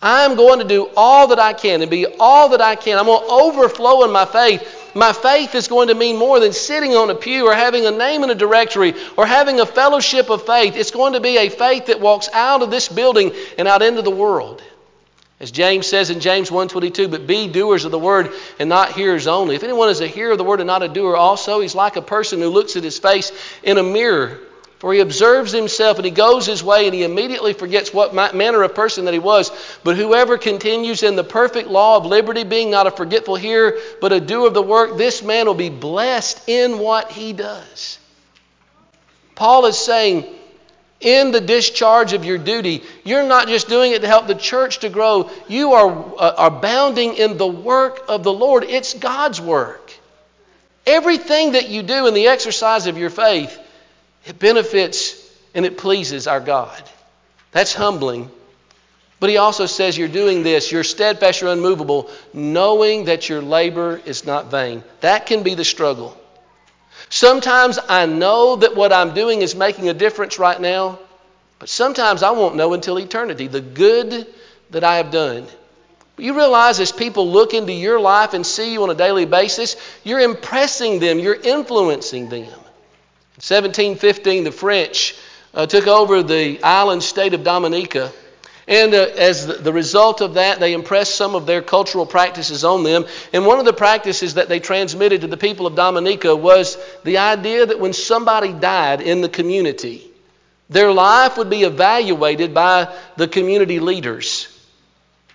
I'm 0.00 0.34
going 0.34 0.58
to 0.58 0.64
do 0.64 0.90
all 0.96 1.28
that 1.28 1.38
I 1.38 1.52
can 1.52 1.80
and 1.80 1.90
be 1.90 2.06
all 2.18 2.50
that 2.50 2.60
I 2.60 2.74
can. 2.74 2.98
I'm 2.98 3.06
going 3.06 3.24
to 3.24 3.32
overflow 3.32 4.04
in 4.04 4.12
my 4.12 4.24
faith 4.24 4.81
my 4.94 5.12
faith 5.12 5.54
is 5.54 5.68
going 5.68 5.88
to 5.88 5.94
mean 5.94 6.18
more 6.18 6.40
than 6.40 6.52
sitting 6.52 6.94
on 6.94 7.10
a 7.10 7.14
pew 7.14 7.46
or 7.46 7.54
having 7.54 7.86
a 7.86 7.90
name 7.90 8.22
in 8.22 8.30
a 8.30 8.34
directory 8.34 8.94
or 9.16 9.26
having 9.26 9.60
a 9.60 9.66
fellowship 9.66 10.30
of 10.30 10.44
faith. 10.44 10.76
It's 10.76 10.90
going 10.90 11.14
to 11.14 11.20
be 11.20 11.38
a 11.38 11.48
faith 11.48 11.86
that 11.86 12.00
walks 12.00 12.28
out 12.32 12.62
of 12.62 12.70
this 12.70 12.88
building 12.88 13.32
and 13.58 13.68
out 13.68 13.82
into 13.82 14.02
the 14.02 14.10
world. 14.10 14.62
As 15.40 15.50
James 15.50 15.88
says 15.88 16.10
in 16.10 16.20
James 16.20 16.50
1:22, 16.50 17.10
but 17.10 17.26
be 17.26 17.48
doers 17.48 17.84
of 17.84 17.90
the 17.90 17.98
word 17.98 18.32
and 18.60 18.68
not 18.68 18.92
hearers 18.92 19.26
only. 19.26 19.56
If 19.56 19.64
anyone 19.64 19.88
is 19.88 20.00
a 20.00 20.06
hearer 20.06 20.32
of 20.32 20.38
the 20.38 20.44
word 20.44 20.60
and 20.60 20.68
not 20.68 20.84
a 20.84 20.88
doer 20.88 21.16
also, 21.16 21.60
he's 21.60 21.74
like 21.74 21.96
a 21.96 22.02
person 22.02 22.40
who 22.40 22.48
looks 22.48 22.76
at 22.76 22.84
his 22.84 22.98
face 22.98 23.32
in 23.64 23.76
a 23.76 23.82
mirror 23.82 24.38
for 24.82 24.92
he 24.92 24.98
observes 24.98 25.52
himself 25.52 25.98
and 25.98 26.04
he 26.04 26.10
goes 26.10 26.44
his 26.44 26.64
way 26.64 26.86
and 26.86 26.92
he 26.92 27.04
immediately 27.04 27.52
forgets 27.52 27.94
what 27.94 28.12
manner 28.12 28.64
of 28.64 28.74
person 28.74 29.04
that 29.04 29.14
he 29.14 29.20
was. 29.20 29.52
But 29.84 29.96
whoever 29.96 30.38
continues 30.38 31.04
in 31.04 31.14
the 31.14 31.22
perfect 31.22 31.68
law 31.68 31.98
of 31.98 32.04
liberty, 32.04 32.42
being 32.42 32.72
not 32.72 32.88
a 32.88 32.90
forgetful 32.90 33.36
hearer, 33.36 33.78
but 34.00 34.10
a 34.10 34.18
doer 34.18 34.48
of 34.48 34.54
the 34.54 34.60
work, 34.62 34.96
this 34.96 35.22
man 35.22 35.46
will 35.46 35.54
be 35.54 35.68
blessed 35.68 36.48
in 36.48 36.80
what 36.80 37.12
he 37.12 37.32
does. 37.32 38.00
Paul 39.36 39.66
is 39.66 39.78
saying, 39.78 40.26
in 40.98 41.30
the 41.30 41.40
discharge 41.40 42.12
of 42.12 42.24
your 42.24 42.38
duty, 42.38 42.82
you're 43.04 43.22
not 43.22 43.46
just 43.46 43.68
doing 43.68 43.92
it 43.92 44.00
to 44.00 44.08
help 44.08 44.26
the 44.26 44.34
church 44.34 44.80
to 44.80 44.88
grow, 44.88 45.30
you 45.46 45.74
are, 45.74 45.92
uh, 46.18 46.34
are 46.38 46.50
bounding 46.50 47.14
in 47.14 47.36
the 47.36 47.46
work 47.46 48.06
of 48.08 48.24
the 48.24 48.32
Lord. 48.32 48.64
It's 48.64 48.94
God's 48.94 49.40
work. 49.40 49.92
Everything 50.84 51.52
that 51.52 51.68
you 51.68 51.84
do 51.84 52.08
in 52.08 52.14
the 52.14 52.26
exercise 52.26 52.88
of 52.88 52.98
your 52.98 53.10
faith 53.10 53.60
it 54.24 54.38
benefits 54.38 55.18
and 55.54 55.66
it 55.66 55.78
pleases 55.78 56.26
our 56.26 56.40
God. 56.40 56.82
That's 57.50 57.74
humbling. 57.74 58.30
But 59.20 59.30
he 59.30 59.36
also 59.36 59.66
says 59.66 59.96
you're 59.96 60.08
doing 60.08 60.42
this, 60.42 60.72
you're 60.72 60.82
steadfast, 60.82 61.40
you're 61.40 61.52
unmovable, 61.52 62.10
knowing 62.32 63.04
that 63.04 63.28
your 63.28 63.40
labor 63.40 64.00
is 64.04 64.26
not 64.26 64.50
vain. 64.50 64.82
That 65.00 65.26
can 65.26 65.44
be 65.44 65.54
the 65.54 65.64
struggle. 65.64 66.18
Sometimes 67.08 67.78
I 67.88 68.06
know 68.06 68.56
that 68.56 68.74
what 68.74 68.92
I'm 68.92 69.14
doing 69.14 69.42
is 69.42 69.54
making 69.54 69.88
a 69.88 69.94
difference 69.94 70.38
right 70.38 70.60
now, 70.60 70.98
but 71.58 71.68
sometimes 71.68 72.22
I 72.22 72.30
won't 72.30 72.56
know 72.56 72.72
until 72.72 72.98
eternity 72.98 73.46
the 73.46 73.60
good 73.60 74.26
that 74.70 74.82
I 74.82 74.96
have 74.96 75.10
done. 75.10 75.46
You 76.18 76.36
realize 76.36 76.80
as 76.80 76.90
people 76.90 77.30
look 77.30 77.54
into 77.54 77.72
your 77.72 78.00
life 78.00 78.34
and 78.34 78.44
see 78.44 78.72
you 78.72 78.82
on 78.82 78.90
a 78.90 78.94
daily 78.94 79.24
basis, 79.24 79.76
you're 80.04 80.20
impressing 80.20 80.98
them, 80.98 81.18
you're 81.18 81.34
influencing 81.34 82.28
them. 82.28 82.61
1715, 83.36 84.44
the 84.44 84.52
French 84.52 85.14
uh, 85.54 85.66
took 85.66 85.86
over 85.86 86.22
the 86.22 86.62
island 86.62 87.02
state 87.02 87.32
of 87.32 87.42
Dominica. 87.42 88.12
And 88.68 88.92
uh, 88.94 89.08
as 89.16 89.46
the 89.46 89.72
result 89.72 90.20
of 90.20 90.34
that, 90.34 90.60
they 90.60 90.74
impressed 90.74 91.14
some 91.14 91.34
of 91.34 91.46
their 91.46 91.62
cultural 91.62 92.04
practices 92.04 92.62
on 92.62 92.84
them. 92.84 93.06
And 93.32 93.46
one 93.46 93.58
of 93.58 93.64
the 93.64 93.72
practices 93.72 94.34
that 94.34 94.50
they 94.50 94.60
transmitted 94.60 95.22
to 95.22 95.26
the 95.26 95.38
people 95.38 95.66
of 95.66 95.74
Dominica 95.74 96.36
was 96.36 96.76
the 97.04 97.18
idea 97.18 97.64
that 97.64 97.80
when 97.80 97.94
somebody 97.94 98.52
died 98.52 99.00
in 99.00 99.22
the 99.22 99.30
community, 99.30 100.06
their 100.68 100.92
life 100.92 101.38
would 101.38 101.50
be 101.50 101.62
evaluated 101.62 102.52
by 102.52 102.94
the 103.16 103.28
community 103.28 103.80
leaders. 103.80 104.48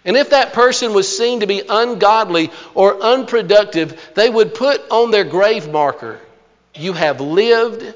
And 0.05 0.15
if 0.15 0.29
that 0.29 0.53
person 0.53 0.93
was 0.93 1.17
seen 1.17 1.39
to 1.39 1.47
be 1.47 1.63
ungodly 1.67 2.51
or 2.75 3.01
unproductive, 3.01 4.11
they 4.13 4.29
would 4.29 4.53
put 4.53 4.81
on 4.89 5.09
their 5.09 5.25
grave 5.25 5.69
marker 5.69 6.21
you 6.79 6.93
have 6.93 7.21
lived 7.21 7.93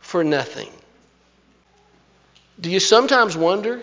for 0.00 0.24
nothing. 0.24 0.68
Do 2.60 2.70
you 2.70 2.80
sometimes 2.80 3.36
wonder, 3.36 3.80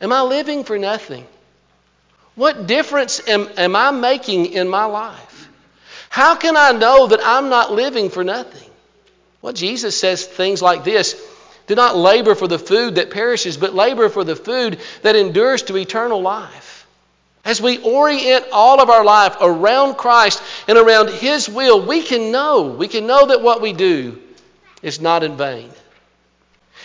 am 0.00 0.12
I 0.12 0.22
living 0.22 0.64
for 0.64 0.78
nothing? 0.78 1.26
What 2.34 2.66
difference 2.66 3.26
am, 3.26 3.48
am 3.56 3.74
I 3.74 3.90
making 3.90 4.46
in 4.46 4.68
my 4.68 4.84
life? 4.84 5.48
How 6.10 6.36
can 6.36 6.56
I 6.56 6.72
know 6.72 7.08
that 7.08 7.20
I'm 7.22 7.48
not 7.48 7.72
living 7.72 8.10
for 8.10 8.22
nothing? 8.22 8.70
Well, 9.42 9.52
Jesus 9.52 9.98
says 9.98 10.26
things 10.26 10.62
like 10.62 10.84
this 10.84 11.20
Do 11.66 11.74
not 11.74 11.96
labor 11.96 12.34
for 12.34 12.48
the 12.48 12.58
food 12.58 12.96
that 12.96 13.10
perishes, 13.10 13.56
but 13.56 13.74
labor 13.74 14.08
for 14.08 14.24
the 14.24 14.36
food 14.36 14.78
that 15.02 15.16
endures 15.16 15.62
to 15.64 15.76
eternal 15.76 16.20
life. 16.20 16.67
As 17.48 17.62
we 17.62 17.78
orient 17.78 18.44
all 18.52 18.78
of 18.78 18.90
our 18.90 19.02
life 19.02 19.38
around 19.40 19.96
Christ 19.96 20.42
and 20.68 20.76
around 20.76 21.08
His 21.08 21.48
will, 21.48 21.80
we 21.80 22.02
can 22.02 22.30
know, 22.30 22.64
we 22.64 22.88
can 22.88 23.06
know 23.06 23.28
that 23.28 23.40
what 23.40 23.62
we 23.62 23.72
do 23.72 24.20
is 24.82 25.00
not 25.00 25.22
in 25.22 25.38
vain. 25.38 25.70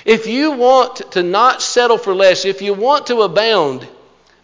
If 0.05 0.25
you 0.25 0.53
want 0.53 1.11
to 1.11 1.21
not 1.21 1.61
settle 1.61 1.97
for 1.97 2.15
less, 2.15 2.45
if 2.45 2.61
you 2.61 2.73
want 2.73 3.07
to 3.07 3.23
abound, 3.23 3.85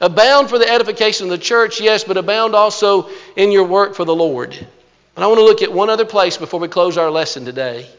abound 0.02 0.50
for 0.50 0.60
the 0.60 0.70
edification 0.70 1.28
of 1.28 1.32
the 1.32 1.38
church, 1.38 1.80
yes, 1.80 2.04
but 2.04 2.18
abound 2.18 2.54
also 2.54 3.10
in 3.38 3.54
your 3.54 3.64
work 3.64 3.96
for 3.96 4.04
the 4.04 4.14
Lord. 4.14 4.54
And 4.54 5.24
I 5.24 5.28
want 5.28 5.40
to 5.40 5.46
look 5.46 5.62
at 5.62 5.72
one 5.72 5.90
other 5.90 6.04
place 6.04 6.36
before 6.36 6.60
we 6.60 6.68
close 6.68 6.98
our 6.98 7.10
lesson 7.10 7.46
today. 7.46 7.90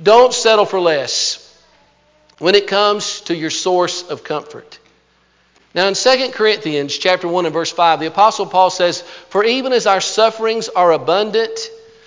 Don't 0.00 0.32
settle 0.32 0.64
for 0.64 0.78
less 0.78 1.44
when 2.38 2.54
it 2.54 2.68
comes 2.68 3.22
to 3.22 3.34
your 3.34 3.50
source 3.50 4.08
of 4.08 4.22
comfort. 4.22 4.78
Now 5.74 5.86
in 5.86 5.94
2 5.94 6.30
Corinthians 6.32 6.96
chapter 6.96 7.28
1 7.28 7.44
and 7.44 7.52
verse 7.52 7.70
5, 7.70 8.00
the 8.00 8.06
apostle 8.06 8.46
Paul 8.46 8.70
says, 8.70 9.02
"For 9.28 9.44
even 9.44 9.72
as 9.72 9.86
our 9.86 10.00
sufferings 10.00 10.68
are 10.68 10.92
abundant, 10.92 11.58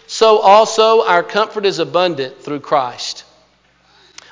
so 0.08 0.40
also 0.40 1.04
our 1.04 1.24
comfort 1.24 1.66
is 1.66 1.80
abundant 1.80 2.44
through 2.44 2.62
Christ." 2.62 3.24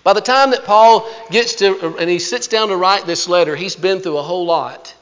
By 0.04 0.14
the 0.14 0.22
time 0.22 0.52
that 0.52 0.66
Paul 0.66 1.08
gets 1.30 1.56
to 1.56 1.96
and 2.00 2.10
he 2.10 2.20
sits 2.20 2.48
down 2.48 2.70
to 2.70 2.76
write 2.76 3.06
this 3.06 3.28
letter, 3.28 3.56
he's 3.56 3.76
been 3.76 4.02
through 4.02 4.18
a 4.18 4.24
whole 4.24 4.46
lot. 4.46 4.94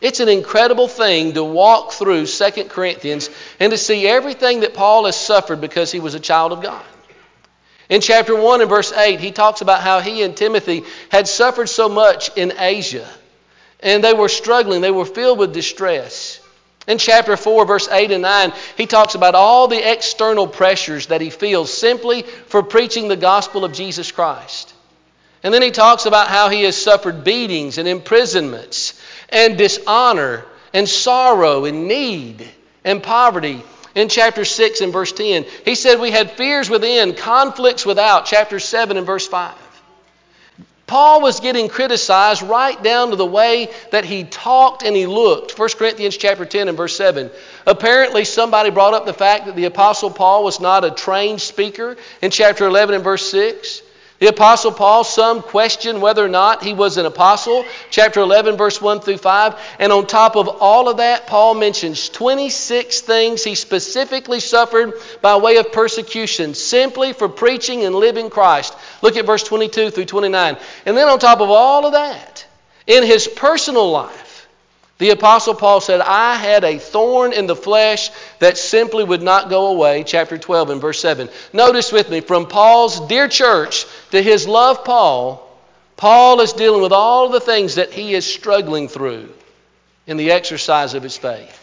It's 0.00 0.20
an 0.20 0.28
incredible 0.28 0.88
thing 0.88 1.34
to 1.34 1.44
walk 1.44 1.92
through 1.92 2.26
2 2.26 2.70
Corinthians 2.70 3.28
and 3.58 3.72
to 3.72 3.76
see 3.76 4.06
everything 4.06 4.60
that 4.60 4.72
Paul 4.72 5.04
has 5.04 5.16
suffered 5.16 5.60
because 5.60 5.90
he 5.90 6.00
was 6.00 6.14
a 6.14 6.20
child 6.20 6.52
of 6.52 6.62
God. 6.62 6.84
In 7.90 8.00
chapter 8.00 8.34
1 8.34 8.60
and 8.60 8.70
verse 8.70 8.92
8, 8.92 9.18
he 9.18 9.32
talks 9.32 9.60
about 9.60 9.80
how 9.80 9.98
he 9.98 10.22
and 10.22 10.36
Timothy 10.36 10.84
had 11.08 11.26
suffered 11.26 11.68
so 11.68 11.88
much 11.88 12.30
in 12.36 12.54
Asia 12.58 13.08
and 13.80 14.02
they 14.02 14.12
were 14.12 14.28
struggling, 14.28 14.80
they 14.80 14.90
were 14.90 15.04
filled 15.04 15.38
with 15.38 15.52
distress. 15.52 16.40
In 16.86 16.96
chapter 16.96 17.36
4, 17.36 17.66
verse 17.66 17.88
8 17.88 18.12
and 18.12 18.22
9, 18.22 18.52
he 18.76 18.86
talks 18.86 19.14
about 19.14 19.34
all 19.34 19.68
the 19.68 19.92
external 19.92 20.46
pressures 20.46 21.08
that 21.08 21.20
he 21.20 21.28
feels 21.28 21.72
simply 21.72 22.22
for 22.22 22.62
preaching 22.62 23.08
the 23.08 23.16
gospel 23.16 23.64
of 23.64 23.74
Jesus 23.74 24.10
Christ. 24.10 24.72
And 25.42 25.52
then 25.52 25.62
he 25.62 25.70
talks 25.70 26.06
about 26.06 26.28
how 26.28 26.48
he 26.48 26.64
has 26.64 26.76
suffered 26.76 27.24
beatings 27.24 27.78
and 27.78 27.86
imprisonments 27.86 29.00
and 29.28 29.58
dishonor 29.58 30.46
and 30.72 30.88
sorrow 30.88 31.66
and 31.66 31.86
need 31.88 32.48
and 32.84 33.02
poverty. 33.02 33.62
In 33.94 34.08
chapter 34.08 34.44
6 34.44 34.80
and 34.80 34.92
verse 34.92 35.12
10, 35.12 35.44
he 35.64 35.74
said 35.74 36.00
we 36.00 36.10
had 36.10 36.32
fears 36.32 36.70
within, 36.70 37.14
conflicts 37.14 37.84
without. 37.84 38.26
Chapter 38.26 38.58
7 38.58 38.96
and 38.96 39.06
verse 39.06 39.26
5. 39.26 39.54
Paul 40.88 41.20
was 41.20 41.38
getting 41.40 41.68
criticized 41.68 42.42
right 42.42 42.82
down 42.82 43.10
to 43.10 43.16
the 43.16 43.26
way 43.26 43.68
that 43.90 44.06
he 44.06 44.24
talked 44.24 44.82
and 44.82 44.96
he 44.96 45.06
looked. 45.06 45.56
1 45.58 45.68
Corinthians 45.76 46.16
chapter 46.16 46.46
10 46.46 46.66
and 46.66 46.76
verse 46.76 46.96
7. 46.96 47.30
Apparently 47.66 48.24
somebody 48.24 48.70
brought 48.70 48.94
up 48.94 49.04
the 49.04 49.12
fact 49.12 49.46
that 49.46 49.54
the 49.54 49.66
apostle 49.66 50.10
Paul 50.10 50.42
was 50.42 50.60
not 50.60 50.84
a 50.84 50.90
trained 50.90 51.42
speaker 51.42 51.96
in 52.22 52.30
chapter 52.30 52.66
11 52.66 52.96
and 52.96 53.04
verse 53.04 53.30
6. 53.30 53.82
The 54.18 54.26
Apostle 54.26 54.72
Paul, 54.72 55.04
some 55.04 55.42
question 55.42 56.00
whether 56.00 56.24
or 56.24 56.28
not 56.28 56.64
he 56.64 56.74
was 56.74 56.96
an 56.96 57.06
apostle, 57.06 57.64
chapter 57.90 58.18
11, 58.18 58.56
verse 58.56 58.82
1 58.82 59.00
through 59.00 59.18
5. 59.18 59.60
And 59.78 59.92
on 59.92 60.08
top 60.08 60.34
of 60.34 60.48
all 60.48 60.88
of 60.88 60.96
that, 60.96 61.28
Paul 61.28 61.54
mentions 61.54 62.08
26 62.08 63.00
things 63.02 63.44
he 63.44 63.54
specifically 63.54 64.40
suffered 64.40 64.94
by 65.22 65.36
way 65.36 65.58
of 65.58 65.70
persecution 65.70 66.54
simply 66.54 67.12
for 67.12 67.28
preaching 67.28 67.84
and 67.84 67.94
living 67.94 68.28
Christ. 68.28 68.76
Look 69.02 69.16
at 69.16 69.24
verse 69.24 69.44
22 69.44 69.90
through 69.90 70.06
29. 70.06 70.56
And 70.84 70.96
then 70.96 71.06
on 71.08 71.20
top 71.20 71.40
of 71.40 71.50
all 71.50 71.86
of 71.86 71.92
that, 71.92 72.44
in 72.88 73.04
his 73.04 73.28
personal 73.28 73.88
life, 73.88 74.27
the 74.98 75.10
Apostle 75.10 75.54
Paul 75.54 75.80
said, 75.80 76.00
I 76.00 76.34
had 76.34 76.64
a 76.64 76.78
thorn 76.78 77.32
in 77.32 77.46
the 77.46 77.54
flesh 77.54 78.10
that 78.40 78.58
simply 78.58 79.04
would 79.04 79.22
not 79.22 79.48
go 79.48 79.68
away, 79.68 80.02
chapter 80.04 80.36
12 80.36 80.70
and 80.70 80.80
verse 80.80 81.00
7. 81.00 81.28
Notice 81.52 81.92
with 81.92 82.10
me, 82.10 82.20
from 82.20 82.46
Paul's 82.46 83.06
dear 83.06 83.28
church 83.28 83.86
to 84.10 84.20
his 84.20 84.48
love 84.48 84.84
Paul, 84.84 85.44
Paul 85.96 86.40
is 86.40 86.52
dealing 86.52 86.82
with 86.82 86.92
all 86.92 87.28
the 87.28 87.40
things 87.40 87.76
that 87.76 87.92
he 87.92 88.14
is 88.14 88.26
struggling 88.26 88.88
through 88.88 89.28
in 90.06 90.16
the 90.16 90.32
exercise 90.32 90.94
of 90.94 91.02
his 91.04 91.16
faith. 91.16 91.54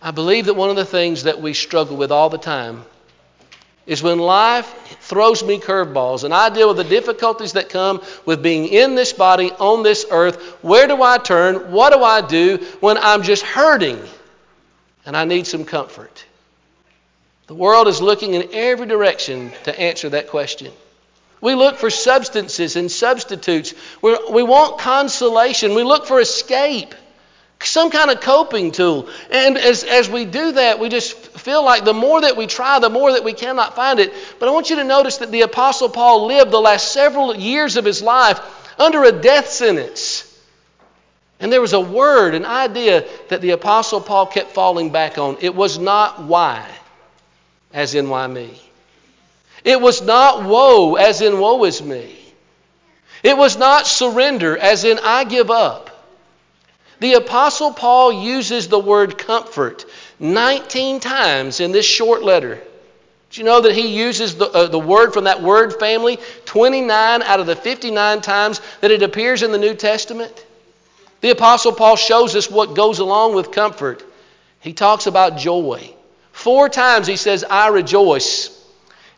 I 0.00 0.10
believe 0.10 0.46
that 0.46 0.54
one 0.54 0.70
of 0.70 0.76
the 0.76 0.84
things 0.84 1.24
that 1.24 1.40
we 1.40 1.52
struggle 1.52 1.96
with 1.96 2.12
all 2.12 2.30
the 2.30 2.38
time 2.38 2.84
is 3.84 4.02
when 4.02 4.18
life 4.18 4.87
throws 5.08 5.42
me 5.42 5.58
curveballs 5.58 6.24
and 6.24 6.34
I 6.34 6.50
deal 6.50 6.68
with 6.68 6.76
the 6.76 6.84
difficulties 6.84 7.54
that 7.54 7.70
come 7.70 8.02
with 8.26 8.42
being 8.42 8.66
in 8.66 8.94
this 8.94 9.14
body 9.14 9.50
on 9.52 9.82
this 9.82 10.04
earth. 10.10 10.36
Where 10.62 10.86
do 10.86 11.02
I 11.02 11.16
turn? 11.16 11.72
What 11.72 11.94
do 11.94 12.04
I 12.04 12.20
do 12.20 12.58
when 12.80 12.98
I'm 12.98 13.22
just 13.22 13.42
hurting 13.42 13.98
and 15.06 15.16
I 15.16 15.24
need 15.24 15.46
some 15.46 15.64
comfort? 15.64 16.24
The 17.46 17.54
world 17.54 17.88
is 17.88 18.02
looking 18.02 18.34
in 18.34 18.50
every 18.52 18.86
direction 18.86 19.50
to 19.64 19.80
answer 19.80 20.10
that 20.10 20.28
question. 20.28 20.70
We 21.40 21.54
look 21.54 21.78
for 21.78 21.88
substances 21.88 22.76
and 22.76 22.90
substitutes. 22.90 23.72
we 24.02 24.18
we 24.30 24.42
want 24.42 24.78
consolation. 24.78 25.74
We 25.74 25.84
look 25.84 26.06
for 26.06 26.20
escape 26.20 26.94
some 27.60 27.90
kind 27.90 28.10
of 28.10 28.20
coping 28.20 28.72
tool. 28.72 29.08
And 29.30 29.58
as, 29.58 29.84
as 29.84 30.08
we 30.08 30.24
do 30.24 30.52
that, 30.52 30.78
we 30.78 30.88
just 30.88 31.27
feel 31.38 31.64
like 31.64 31.84
the 31.84 31.94
more 31.94 32.20
that 32.20 32.36
we 32.36 32.46
try, 32.46 32.78
the 32.78 32.90
more 32.90 33.12
that 33.12 33.24
we 33.24 33.32
cannot 33.32 33.76
find 33.76 34.00
it. 34.00 34.12
But 34.38 34.48
I 34.48 34.52
want 34.52 34.70
you 34.70 34.76
to 34.76 34.84
notice 34.84 35.18
that 35.18 35.30
the 35.30 35.42
Apostle 35.42 35.88
Paul 35.88 36.26
lived 36.26 36.50
the 36.50 36.60
last 36.60 36.92
several 36.92 37.34
years 37.34 37.76
of 37.76 37.84
his 37.84 38.02
life 38.02 38.40
under 38.78 39.04
a 39.04 39.12
death 39.12 39.48
sentence. 39.48 40.24
And 41.40 41.52
there 41.52 41.60
was 41.60 41.72
a 41.72 41.80
word, 41.80 42.34
an 42.34 42.44
idea 42.44 43.06
that 43.28 43.40
the 43.40 43.50
Apostle 43.50 44.00
Paul 44.00 44.26
kept 44.26 44.52
falling 44.52 44.90
back 44.90 45.18
on. 45.18 45.38
It 45.40 45.54
was 45.54 45.78
not 45.78 46.22
why, 46.22 46.68
as 47.72 47.94
in 47.94 48.08
why 48.08 48.26
me. 48.26 48.60
It 49.64 49.80
was 49.80 50.02
not 50.02 50.44
woe, 50.44 50.96
as 50.96 51.20
in 51.20 51.38
woe 51.38 51.64
is 51.64 51.82
me. 51.82 52.16
It 53.22 53.36
was 53.36 53.56
not 53.56 53.86
surrender, 53.86 54.56
as 54.56 54.84
in 54.84 54.98
I 55.02 55.24
give 55.24 55.50
up. 55.50 55.90
The 57.00 57.14
Apostle 57.14 57.72
Paul 57.72 58.12
uses 58.12 58.68
the 58.68 58.78
word 58.78 59.18
comfort 59.18 59.84
19 60.20 61.00
times 61.00 61.60
in 61.60 61.72
this 61.72 61.86
short 61.86 62.22
letter. 62.22 62.60
Do 63.30 63.40
you 63.40 63.44
know 63.44 63.60
that 63.60 63.74
he 63.74 63.96
uses 63.96 64.36
the, 64.36 64.46
uh, 64.46 64.66
the 64.68 64.78
word 64.78 65.12
from 65.12 65.24
that 65.24 65.42
word 65.42 65.78
family 65.78 66.18
29 66.46 67.22
out 67.22 67.40
of 67.40 67.46
the 67.46 67.56
59 67.56 68.20
times 68.22 68.60
that 68.80 68.90
it 68.90 69.02
appears 69.02 69.42
in 69.42 69.52
the 69.52 69.58
New 69.58 69.74
Testament? 69.74 70.46
The 71.20 71.30
Apostle 71.30 71.72
Paul 71.72 71.96
shows 71.96 72.34
us 72.36 72.50
what 72.50 72.74
goes 72.74 73.00
along 73.00 73.34
with 73.34 73.52
comfort. 73.52 74.02
He 74.60 74.72
talks 74.72 75.06
about 75.06 75.36
joy. 75.38 75.92
Four 76.32 76.68
times 76.68 77.06
he 77.06 77.16
says, 77.16 77.44
I 77.44 77.68
rejoice. 77.68 78.54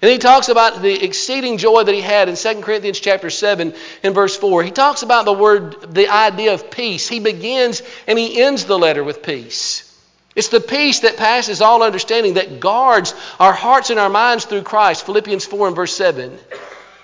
And 0.02 0.10
he 0.10 0.18
talks 0.18 0.48
about 0.48 0.80
the 0.80 1.04
exceeding 1.04 1.58
joy 1.58 1.84
that 1.84 1.94
he 1.94 2.00
had 2.00 2.30
in 2.30 2.36
2 2.36 2.62
Corinthians 2.62 2.98
chapter 2.98 3.28
7 3.28 3.74
and 4.02 4.14
verse 4.14 4.34
4. 4.36 4.62
He 4.62 4.70
talks 4.70 5.02
about 5.02 5.26
the 5.26 5.32
word, 5.32 5.94
the 5.94 6.08
idea 6.08 6.54
of 6.54 6.70
peace. 6.70 7.06
He 7.06 7.20
begins 7.20 7.82
and 8.06 8.18
he 8.18 8.40
ends 8.40 8.64
the 8.64 8.78
letter 8.78 9.04
with 9.04 9.22
peace. 9.22 9.89
It's 10.37 10.49
the 10.49 10.61
peace 10.61 11.01
that 11.01 11.16
passes 11.16 11.61
all 11.61 11.83
understanding 11.83 12.35
that 12.35 12.61
guards 12.61 13.14
our 13.40 13.53
hearts 13.53 13.90
and 13.90 13.99
our 13.99 14.09
minds 14.09 14.45
through 14.45 14.62
Christ. 14.62 15.05
Philippians 15.05 15.45
4 15.45 15.69
and 15.69 15.77
verse 15.77 15.95
7. 15.95 16.38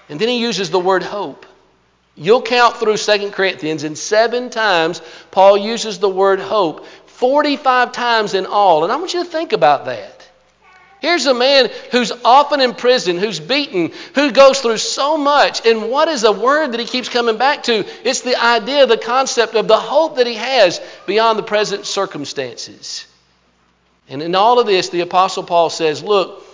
And 0.09 0.21
then 0.21 0.29
he 0.29 0.39
uses 0.39 0.71
the 0.71 0.79
word 0.79 1.03
hope. 1.03 1.45
You'll 2.15 2.43
count 2.43 2.77
through 2.77 2.97
2 2.97 3.31
Corinthians, 3.31 3.85
and 3.85 3.99
seven 3.99 4.49
times 4.49 5.03
Paul 5.31 5.59
uses 5.59 5.99
the 5.99 6.09
word 6.09 6.41
hope, 6.41 6.87
45 7.07 7.93
times 7.93 8.33
in 8.33 8.47
all. 8.47 8.85
And 8.85 8.93
I 8.93 8.97
want 8.97 9.13
you 9.13 9.23
to 9.23 9.29
think 9.29 9.53
about 9.53 9.85
that. 9.87 10.17
Here's 11.01 11.27
a 11.27 11.35
man 11.35 11.69
who's 11.93 12.13
often 12.25 12.61
in 12.61 12.75
prison, 12.75 13.19
who's 13.19 13.39
beaten, 13.39 13.93
who 14.15 14.33
goes 14.33 14.61
through 14.61 14.79
so 14.79 15.19
much. 15.19 15.67
And 15.67 15.91
what 15.91 16.09
is 16.09 16.25
a 16.25 16.33
word 16.33 16.73
that 16.73 16.81
he 16.81 16.87
keeps 16.87 17.11
coming 17.11 17.37
back 17.37 17.65
to? 17.65 17.85
It's 18.09 18.23
the 18.23 18.43
idea, 18.43 18.87
the 18.87 18.97
concept 18.97 19.55
of 19.55 19.69
the 19.69 19.79
hope 19.79 20.17
that 20.17 20.27
he 20.27 20.35
has 20.35 20.81
beyond 21.07 21.39
the 21.39 21.43
present 21.43 21.85
circumstances. 21.85 23.07
And 24.09 24.23
in 24.23 24.35
all 24.35 24.59
of 24.59 24.67
this, 24.67 24.89
the 24.89 25.01
Apostle 25.01 25.43
Paul 25.43 25.71
says, 25.71 26.03
Look, 26.03 26.45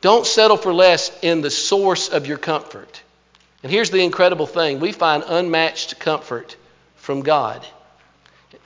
don't 0.00 0.26
settle 0.26 0.56
for 0.56 0.72
less 0.72 1.16
in 1.22 1.40
the 1.40 1.50
source 1.50 2.08
of 2.08 2.26
your 2.26 2.38
comfort. 2.38 3.02
And 3.62 3.72
here's 3.72 3.90
the 3.90 4.04
incredible 4.04 4.46
thing 4.46 4.80
we 4.80 4.92
find 4.92 5.24
unmatched 5.26 5.98
comfort 5.98 6.56
from 6.96 7.22
God. 7.22 7.66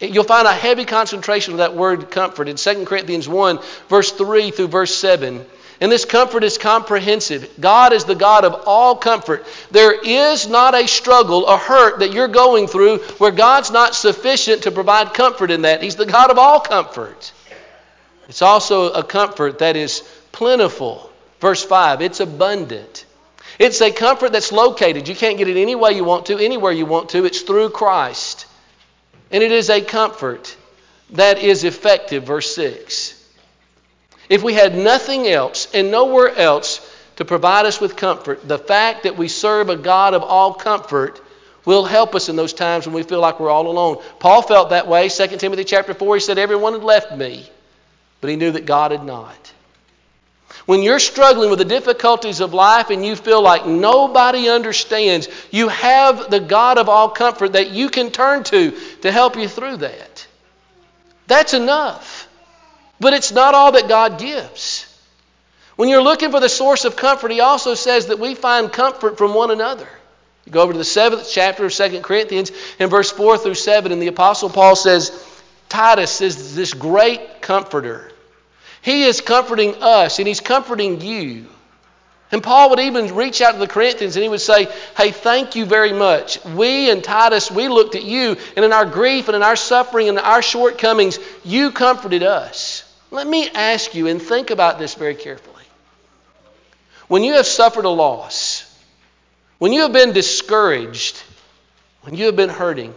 You'll 0.00 0.24
find 0.24 0.46
a 0.46 0.52
heavy 0.52 0.84
concentration 0.84 1.52
of 1.52 1.58
that 1.58 1.74
word 1.74 2.10
comfort 2.10 2.48
in 2.48 2.56
2 2.56 2.84
Corinthians 2.86 3.28
1, 3.28 3.58
verse 3.88 4.12
3 4.12 4.50
through 4.50 4.68
verse 4.68 4.94
7. 4.94 5.44
And 5.80 5.90
this 5.90 6.04
comfort 6.04 6.44
is 6.44 6.58
comprehensive. 6.58 7.50
God 7.58 7.94
is 7.94 8.04
the 8.04 8.14
God 8.14 8.44
of 8.44 8.64
all 8.66 8.96
comfort. 8.96 9.46
There 9.70 9.98
is 9.98 10.46
not 10.46 10.74
a 10.74 10.86
struggle, 10.86 11.46
a 11.46 11.56
hurt 11.56 12.00
that 12.00 12.12
you're 12.12 12.28
going 12.28 12.66
through 12.66 12.98
where 13.18 13.30
God's 13.30 13.70
not 13.70 13.94
sufficient 13.94 14.64
to 14.64 14.70
provide 14.70 15.14
comfort 15.14 15.50
in 15.50 15.62
that. 15.62 15.82
He's 15.82 15.96
the 15.96 16.06
God 16.06 16.30
of 16.30 16.38
all 16.38 16.60
comfort. 16.60 17.32
It's 18.30 18.42
also 18.42 18.92
a 18.92 19.02
comfort 19.02 19.58
that 19.58 19.74
is 19.74 20.02
plentiful. 20.30 21.10
Verse 21.40 21.64
5, 21.64 22.00
it's 22.00 22.20
abundant. 22.20 23.04
It's 23.58 23.80
a 23.80 23.90
comfort 23.90 24.30
that's 24.30 24.52
located. 24.52 25.08
You 25.08 25.16
can't 25.16 25.36
get 25.36 25.48
it 25.48 25.60
any 25.60 25.74
way 25.74 25.94
you 25.94 26.04
want 26.04 26.26
to, 26.26 26.38
anywhere 26.38 26.70
you 26.70 26.86
want 26.86 27.08
to. 27.10 27.24
It's 27.24 27.40
through 27.40 27.70
Christ. 27.70 28.46
And 29.32 29.42
it 29.42 29.50
is 29.50 29.68
a 29.68 29.80
comfort 29.80 30.56
that 31.10 31.38
is 31.38 31.64
effective, 31.64 32.22
verse 32.22 32.54
6. 32.54 33.16
If 34.28 34.44
we 34.44 34.54
had 34.54 34.76
nothing 34.76 35.26
else 35.26 35.66
and 35.74 35.90
nowhere 35.90 36.28
else 36.28 36.88
to 37.16 37.24
provide 37.24 37.66
us 37.66 37.80
with 37.80 37.96
comfort, 37.96 38.46
the 38.46 38.58
fact 38.58 39.02
that 39.02 39.16
we 39.16 39.26
serve 39.26 39.70
a 39.70 39.76
God 39.76 40.14
of 40.14 40.22
all 40.22 40.54
comfort 40.54 41.20
will 41.64 41.84
help 41.84 42.14
us 42.14 42.28
in 42.28 42.36
those 42.36 42.52
times 42.52 42.86
when 42.86 42.94
we 42.94 43.02
feel 43.02 43.20
like 43.20 43.40
we're 43.40 43.50
all 43.50 43.66
alone. 43.66 44.00
Paul 44.20 44.42
felt 44.42 44.70
that 44.70 44.86
way. 44.86 45.08
2 45.08 45.26
Timothy 45.36 45.64
chapter 45.64 45.94
4, 45.94 46.14
he 46.14 46.20
said, 46.20 46.38
Everyone 46.38 46.74
had 46.74 46.84
left 46.84 47.16
me, 47.16 47.50
but 48.20 48.30
he 48.30 48.36
knew 48.36 48.52
that 48.52 48.66
God 48.66 48.92
had 48.92 49.04
not. 49.04 49.52
When 50.66 50.82
you're 50.82 50.98
struggling 50.98 51.50
with 51.50 51.58
the 51.58 51.64
difficulties 51.64 52.40
of 52.40 52.54
life 52.54 52.90
and 52.90 53.04
you 53.04 53.16
feel 53.16 53.42
like 53.42 53.66
nobody 53.66 54.48
understands, 54.48 55.28
you 55.50 55.68
have 55.68 56.30
the 56.30 56.40
God 56.40 56.78
of 56.78 56.88
all 56.88 57.08
comfort 57.08 57.54
that 57.54 57.70
you 57.70 57.88
can 57.88 58.10
turn 58.10 58.44
to 58.44 58.72
to 59.02 59.12
help 59.12 59.36
you 59.36 59.48
through 59.48 59.78
that. 59.78 60.26
That's 61.26 61.54
enough. 61.54 62.28
But 62.98 63.14
it's 63.14 63.32
not 63.32 63.54
all 63.54 63.72
that 63.72 63.88
God 63.88 64.18
gives. 64.18 64.86
When 65.76 65.88
you're 65.88 66.02
looking 66.02 66.30
for 66.30 66.40
the 66.40 66.48
source 66.48 66.84
of 66.84 66.96
comfort, 66.96 67.30
He 67.30 67.40
also 67.40 67.74
says 67.74 68.06
that 68.06 68.18
we 68.18 68.34
find 68.34 68.70
comfort 68.72 69.16
from 69.16 69.34
one 69.34 69.50
another. 69.50 69.88
You 70.44 70.52
go 70.52 70.62
over 70.62 70.72
to 70.72 70.78
the 70.78 70.84
seventh 70.84 71.28
chapter 71.30 71.64
of 71.64 71.72
2 71.72 72.00
Corinthians 72.00 72.52
in 72.78 72.90
verse 72.90 73.10
4 73.10 73.38
through 73.38 73.54
7, 73.54 73.92
and 73.92 74.02
the 74.02 74.08
Apostle 74.08 74.50
Paul 74.50 74.76
says, 74.76 75.10
Titus 75.68 76.20
is 76.20 76.54
this 76.54 76.74
great 76.74 77.40
comforter 77.40 78.09
he 78.82 79.04
is 79.04 79.20
comforting 79.20 79.82
us 79.82 80.18
and 80.18 80.26
He's 80.26 80.40
comforting 80.40 81.00
you. 81.00 81.46
And 82.32 82.42
Paul 82.42 82.70
would 82.70 82.80
even 82.80 83.14
reach 83.14 83.40
out 83.40 83.52
to 83.52 83.58
the 83.58 83.66
Corinthians 83.66 84.14
and 84.16 84.22
he 84.22 84.28
would 84.28 84.40
say, 84.40 84.68
Hey, 84.96 85.10
thank 85.10 85.56
you 85.56 85.64
very 85.64 85.92
much. 85.92 86.42
We 86.44 86.90
and 86.90 87.02
Titus, 87.02 87.50
we 87.50 87.66
looked 87.66 87.96
at 87.96 88.04
you, 88.04 88.36
and 88.54 88.64
in 88.64 88.72
our 88.72 88.86
grief 88.86 89.26
and 89.26 89.34
in 89.34 89.42
our 89.42 89.56
suffering 89.56 90.08
and 90.08 90.18
our 90.18 90.40
shortcomings, 90.40 91.18
you 91.44 91.72
comforted 91.72 92.22
us. 92.22 92.84
Let 93.10 93.26
me 93.26 93.50
ask 93.50 93.94
you 93.96 94.06
and 94.06 94.22
think 94.22 94.50
about 94.50 94.78
this 94.78 94.94
very 94.94 95.16
carefully. 95.16 95.64
When 97.08 97.24
you 97.24 97.32
have 97.32 97.46
suffered 97.46 97.84
a 97.84 97.90
loss, 97.90 98.64
when 99.58 99.72
you 99.72 99.82
have 99.82 99.92
been 99.92 100.12
discouraged, 100.12 101.20
when 102.02 102.14
you 102.14 102.26
have 102.26 102.36
been 102.36 102.48
hurting, 102.48 102.94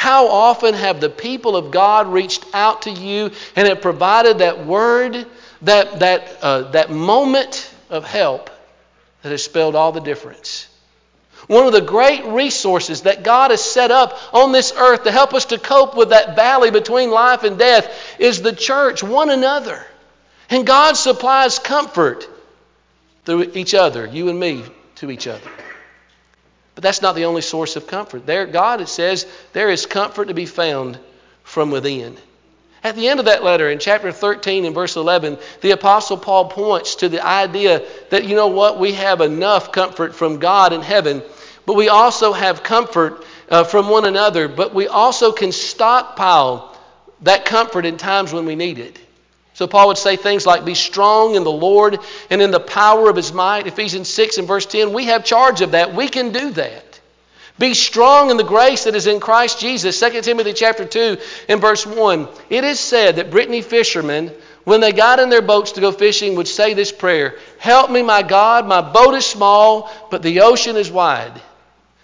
how 0.00 0.28
often 0.28 0.72
have 0.72 0.98
the 0.98 1.10
people 1.10 1.56
of 1.56 1.70
God 1.70 2.08
reached 2.08 2.46
out 2.54 2.82
to 2.82 2.90
you 2.90 3.32
and 3.54 3.68
have 3.68 3.82
provided 3.82 4.38
that 4.38 4.64
word, 4.64 5.26
that, 5.60 6.00
that, 6.00 6.38
uh, 6.40 6.70
that 6.70 6.90
moment 6.90 7.70
of 7.90 8.06
help 8.06 8.48
that 9.20 9.28
has 9.28 9.44
spelled 9.44 9.74
all 9.74 9.92
the 9.92 10.00
difference? 10.00 10.68
One 11.48 11.66
of 11.66 11.74
the 11.74 11.82
great 11.82 12.24
resources 12.24 13.02
that 13.02 13.24
God 13.24 13.50
has 13.50 13.62
set 13.62 13.90
up 13.90 14.18
on 14.32 14.52
this 14.52 14.72
earth 14.74 15.04
to 15.04 15.12
help 15.12 15.34
us 15.34 15.44
to 15.44 15.58
cope 15.58 15.94
with 15.94 16.08
that 16.08 16.34
valley 16.34 16.70
between 16.70 17.10
life 17.10 17.42
and 17.42 17.58
death 17.58 17.94
is 18.18 18.40
the 18.40 18.54
church, 18.54 19.02
one 19.02 19.28
another. 19.28 19.84
And 20.48 20.66
God 20.66 20.96
supplies 20.96 21.58
comfort 21.58 22.26
through 23.26 23.52
each 23.52 23.74
other, 23.74 24.06
you 24.06 24.30
and 24.30 24.40
me 24.40 24.64
to 24.94 25.10
each 25.10 25.26
other. 25.26 25.50
But 26.80 26.84
that's 26.84 27.02
not 27.02 27.14
the 27.14 27.26
only 27.26 27.42
source 27.42 27.76
of 27.76 27.86
comfort. 27.86 28.24
There, 28.24 28.46
God, 28.46 28.80
it 28.80 28.88
says, 28.88 29.26
there 29.52 29.68
is 29.68 29.84
comfort 29.84 30.28
to 30.28 30.34
be 30.34 30.46
found 30.46 30.98
from 31.42 31.70
within. 31.70 32.16
At 32.82 32.96
the 32.96 33.08
end 33.08 33.20
of 33.20 33.26
that 33.26 33.44
letter, 33.44 33.68
in 33.68 33.78
chapter 33.78 34.10
13 34.10 34.64
and 34.64 34.74
verse 34.74 34.96
11, 34.96 35.36
the 35.60 35.72
Apostle 35.72 36.16
Paul 36.16 36.48
points 36.48 36.94
to 36.94 37.10
the 37.10 37.22
idea 37.22 37.82
that, 38.08 38.24
you 38.24 38.34
know 38.34 38.46
what, 38.46 38.78
we 38.78 38.92
have 38.92 39.20
enough 39.20 39.72
comfort 39.72 40.14
from 40.14 40.38
God 40.38 40.72
in 40.72 40.80
heaven, 40.80 41.22
but 41.66 41.76
we 41.76 41.90
also 41.90 42.32
have 42.32 42.62
comfort 42.62 43.26
uh, 43.50 43.64
from 43.64 43.90
one 43.90 44.06
another, 44.06 44.48
but 44.48 44.72
we 44.72 44.88
also 44.88 45.32
can 45.32 45.52
stockpile 45.52 46.74
that 47.20 47.44
comfort 47.44 47.84
in 47.84 47.98
times 47.98 48.32
when 48.32 48.46
we 48.46 48.56
need 48.56 48.78
it. 48.78 48.98
So 49.60 49.66
Paul 49.66 49.88
would 49.88 49.98
say 49.98 50.16
things 50.16 50.46
like, 50.46 50.64
Be 50.64 50.74
strong 50.74 51.34
in 51.34 51.44
the 51.44 51.50
Lord 51.50 51.98
and 52.30 52.40
in 52.40 52.50
the 52.50 52.58
power 52.58 53.10
of 53.10 53.16
his 53.16 53.30
might. 53.30 53.66
Ephesians 53.66 54.08
6 54.08 54.38
and 54.38 54.48
verse 54.48 54.64
10, 54.64 54.94
we 54.94 55.04
have 55.04 55.22
charge 55.22 55.60
of 55.60 55.72
that. 55.72 55.94
We 55.94 56.08
can 56.08 56.32
do 56.32 56.52
that. 56.52 57.00
Be 57.58 57.74
strong 57.74 58.30
in 58.30 58.38
the 58.38 58.42
grace 58.42 58.84
that 58.84 58.94
is 58.94 59.06
in 59.06 59.20
Christ 59.20 59.60
Jesus. 59.60 60.00
2 60.00 60.22
Timothy 60.22 60.54
chapter 60.54 60.86
2 60.86 61.18
and 61.50 61.60
verse 61.60 61.84
1. 61.84 62.26
It 62.48 62.64
is 62.64 62.80
said 62.80 63.16
that 63.16 63.30
Brittany 63.30 63.60
fishermen, 63.60 64.32
when 64.64 64.80
they 64.80 64.92
got 64.92 65.20
in 65.20 65.28
their 65.28 65.42
boats 65.42 65.72
to 65.72 65.82
go 65.82 65.92
fishing, 65.92 66.36
would 66.36 66.48
say 66.48 66.72
this 66.72 66.90
prayer 66.90 67.34
Help 67.58 67.90
me, 67.90 68.00
my 68.00 68.22
God, 68.22 68.66
my 68.66 68.80
boat 68.80 69.12
is 69.12 69.26
small, 69.26 69.92
but 70.10 70.22
the 70.22 70.40
ocean 70.40 70.78
is 70.78 70.90
wide. 70.90 71.38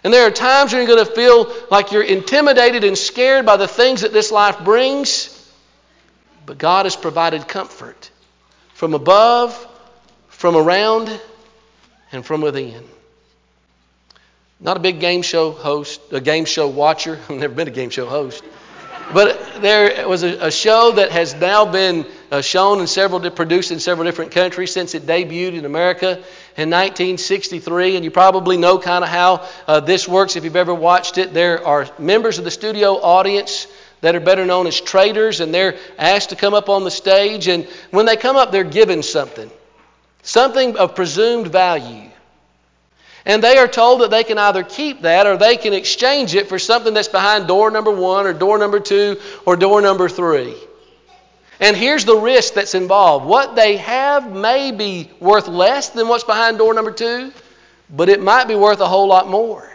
And 0.04 0.12
there 0.12 0.26
are 0.26 0.30
times 0.30 0.74
when 0.74 0.86
you're 0.86 0.94
going 0.94 1.06
to 1.06 1.14
feel 1.14 1.50
like 1.70 1.90
you're 1.90 2.02
intimidated 2.02 2.84
and 2.84 2.98
scared 2.98 3.46
by 3.46 3.56
the 3.56 3.66
things 3.66 4.02
that 4.02 4.12
this 4.12 4.30
life 4.30 4.62
brings. 4.62 5.32
But 6.46 6.58
God 6.58 6.86
has 6.86 6.94
provided 6.94 7.48
comfort 7.48 8.10
from 8.74 8.94
above, 8.94 9.54
from 10.28 10.56
around, 10.56 11.20
and 12.12 12.24
from 12.24 12.40
within. 12.40 12.84
Not 14.60 14.76
a 14.76 14.80
big 14.80 15.00
game 15.00 15.22
show 15.22 15.50
host, 15.50 16.00
a 16.12 16.20
game 16.20 16.44
show 16.44 16.68
watcher. 16.68 17.18
I've 17.28 17.36
never 17.36 17.54
been 17.54 17.68
a 17.68 17.72
game 17.72 17.90
show 17.90 18.06
host. 18.06 18.44
But 19.12 19.60
there 19.60 20.08
was 20.08 20.22
a, 20.22 20.46
a 20.46 20.50
show 20.50 20.92
that 20.92 21.10
has 21.10 21.34
now 21.34 21.64
been 21.64 22.06
uh, 22.30 22.40
shown 22.40 22.80
and 22.80 22.88
several, 22.88 23.20
produced 23.30 23.70
in 23.70 23.78
several 23.78 24.04
different 24.04 24.32
countries 24.32 24.72
since 24.72 24.94
it 24.94 25.06
debuted 25.06 25.54
in 25.54 25.64
America 25.64 26.16
in 26.56 26.70
1963. 26.70 27.96
And 27.96 28.04
you 28.04 28.10
probably 28.10 28.56
know 28.56 28.78
kind 28.78 29.04
of 29.04 29.10
how 29.10 29.48
uh, 29.66 29.80
this 29.80 30.08
works 30.08 30.36
if 30.36 30.44
you've 30.44 30.56
ever 30.56 30.74
watched 30.74 31.18
it. 31.18 31.34
There 31.34 31.64
are 31.64 31.88
members 31.98 32.38
of 32.38 32.44
the 32.44 32.50
studio 32.50 32.94
audience 32.94 33.68
that 34.00 34.14
are 34.14 34.20
better 34.20 34.44
known 34.44 34.66
as 34.66 34.80
traders, 34.80 35.40
and 35.40 35.52
they're 35.52 35.76
asked 35.98 36.30
to 36.30 36.36
come 36.36 36.54
up 36.54 36.68
on 36.68 36.84
the 36.84 36.90
stage. 36.90 37.48
And 37.48 37.64
when 37.90 38.06
they 38.06 38.16
come 38.16 38.36
up, 38.36 38.52
they're 38.52 38.64
given 38.64 39.02
something, 39.02 39.50
something 40.22 40.76
of 40.76 40.94
presumed 40.94 41.48
value. 41.48 42.10
And 43.24 43.42
they 43.42 43.58
are 43.58 43.66
told 43.66 44.02
that 44.02 44.10
they 44.10 44.22
can 44.22 44.38
either 44.38 44.62
keep 44.62 45.02
that 45.02 45.26
or 45.26 45.36
they 45.36 45.56
can 45.56 45.72
exchange 45.72 46.36
it 46.36 46.48
for 46.48 46.60
something 46.60 46.94
that's 46.94 47.08
behind 47.08 47.48
door 47.48 47.72
number 47.72 47.90
one 47.90 48.24
or 48.24 48.32
door 48.32 48.56
number 48.56 48.78
two 48.78 49.20
or 49.44 49.56
door 49.56 49.80
number 49.80 50.08
three. 50.08 50.54
And 51.58 51.76
here's 51.76 52.04
the 52.04 52.16
risk 52.16 52.54
that's 52.54 52.74
involved. 52.74 53.26
What 53.26 53.56
they 53.56 53.78
have 53.78 54.30
may 54.30 54.70
be 54.70 55.10
worth 55.18 55.48
less 55.48 55.88
than 55.88 56.06
what's 56.06 56.22
behind 56.22 56.58
door 56.58 56.72
number 56.72 56.92
two, 56.92 57.32
but 57.90 58.08
it 58.08 58.22
might 58.22 58.46
be 58.46 58.54
worth 58.54 58.80
a 58.80 58.86
whole 58.86 59.08
lot 59.08 59.28
more. 59.28 59.68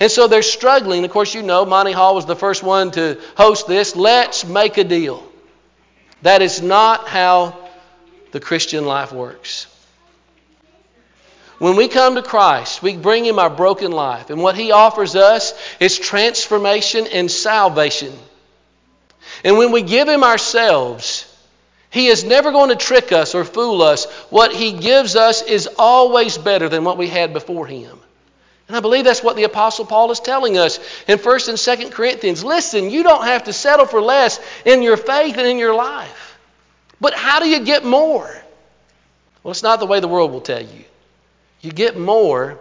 And 0.00 0.10
so 0.10 0.28
they're 0.28 0.42
struggling. 0.42 1.04
Of 1.04 1.10
course, 1.10 1.34
you 1.34 1.42
know, 1.42 1.64
Monty 1.64 1.92
Hall 1.92 2.14
was 2.14 2.26
the 2.26 2.36
first 2.36 2.62
one 2.62 2.92
to 2.92 3.20
host 3.36 3.66
this. 3.66 3.96
Let's 3.96 4.44
make 4.44 4.78
a 4.78 4.84
deal. 4.84 5.26
That 6.22 6.42
is 6.42 6.62
not 6.62 7.08
how 7.08 7.68
the 8.32 8.40
Christian 8.40 8.84
life 8.84 9.12
works. 9.12 9.66
When 11.58 11.74
we 11.74 11.88
come 11.88 12.14
to 12.14 12.22
Christ, 12.22 12.82
we 12.82 12.96
bring 12.96 13.24
Him 13.24 13.40
our 13.40 13.50
broken 13.50 13.90
life. 13.90 14.30
And 14.30 14.40
what 14.40 14.56
He 14.56 14.70
offers 14.70 15.16
us 15.16 15.52
is 15.80 15.98
transformation 15.98 17.06
and 17.08 17.28
salvation. 17.28 18.12
And 19.42 19.58
when 19.58 19.72
we 19.72 19.82
give 19.82 20.08
Him 20.08 20.22
ourselves, 20.22 21.24
He 21.90 22.06
is 22.06 22.22
never 22.22 22.52
going 22.52 22.70
to 22.70 22.76
trick 22.76 23.10
us 23.10 23.34
or 23.34 23.44
fool 23.44 23.82
us. 23.82 24.04
What 24.30 24.54
He 24.54 24.72
gives 24.72 25.16
us 25.16 25.42
is 25.42 25.68
always 25.78 26.38
better 26.38 26.68
than 26.68 26.84
what 26.84 26.98
we 26.98 27.08
had 27.08 27.32
before 27.32 27.66
Him. 27.66 27.98
And 28.68 28.76
I 28.76 28.80
believe 28.80 29.04
that's 29.04 29.22
what 29.22 29.36
the 29.36 29.44
Apostle 29.44 29.86
Paul 29.86 30.10
is 30.10 30.20
telling 30.20 30.58
us 30.58 30.78
in 31.08 31.18
1st 31.18 31.48
and 31.48 31.58
2nd 31.58 31.92
Corinthians. 31.92 32.44
Listen, 32.44 32.90
you 32.90 33.02
don't 33.02 33.24
have 33.24 33.44
to 33.44 33.52
settle 33.52 33.86
for 33.86 34.02
less 34.02 34.38
in 34.66 34.82
your 34.82 34.98
faith 34.98 35.38
and 35.38 35.46
in 35.46 35.58
your 35.58 35.74
life. 35.74 36.38
But 37.00 37.14
how 37.14 37.40
do 37.40 37.48
you 37.48 37.64
get 37.64 37.84
more? 37.84 38.30
Well, 39.42 39.52
it's 39.52 39.62
not 39.62 39.80
the 39.80 39.86
way 39.86 40.00
the 40.00 40.08
world 40.08 40.32
will 40.32 40.42
tell 40.42 40.60
you. 40.60 40.84
You 41.62 41.72
get 41.72 41.98
more 41.98 42.58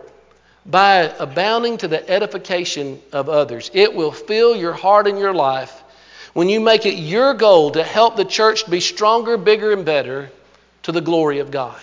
by 0.65 1.13
abounding 1.19 1.77
to 1.79 1.87
the 1.87 2.09
edification 2.09 3.01
of 3.11 3.27
others. 3.27 3.69
It 3.73 3.93
will 3.93 4.11
fill 4.11 4.55
your 4.55 4.73
heart 4.73 5.07
and 5.07 5.19
your 5.19 5.33
life 5.33 5.83
when 6.33 6.49
you 6.49 6.59
make 6.59 6.85
it 6.85 6.95
your 6.95 7.33
goal 7.33 7.71
to 7.71 7.83
help 7.83 8.15
the 8.15 8.25
church 8.25 8.69
be 8.69 8.79
stronger, 8.79 9.37
bigger, 9.37 9.73
and 9.73 9.83
better 9.83 10.29
to 10.83 10.91
the 10.91 11.01
glory 11.01 11.39
of 11.39 11.51
God. 11.51 11.81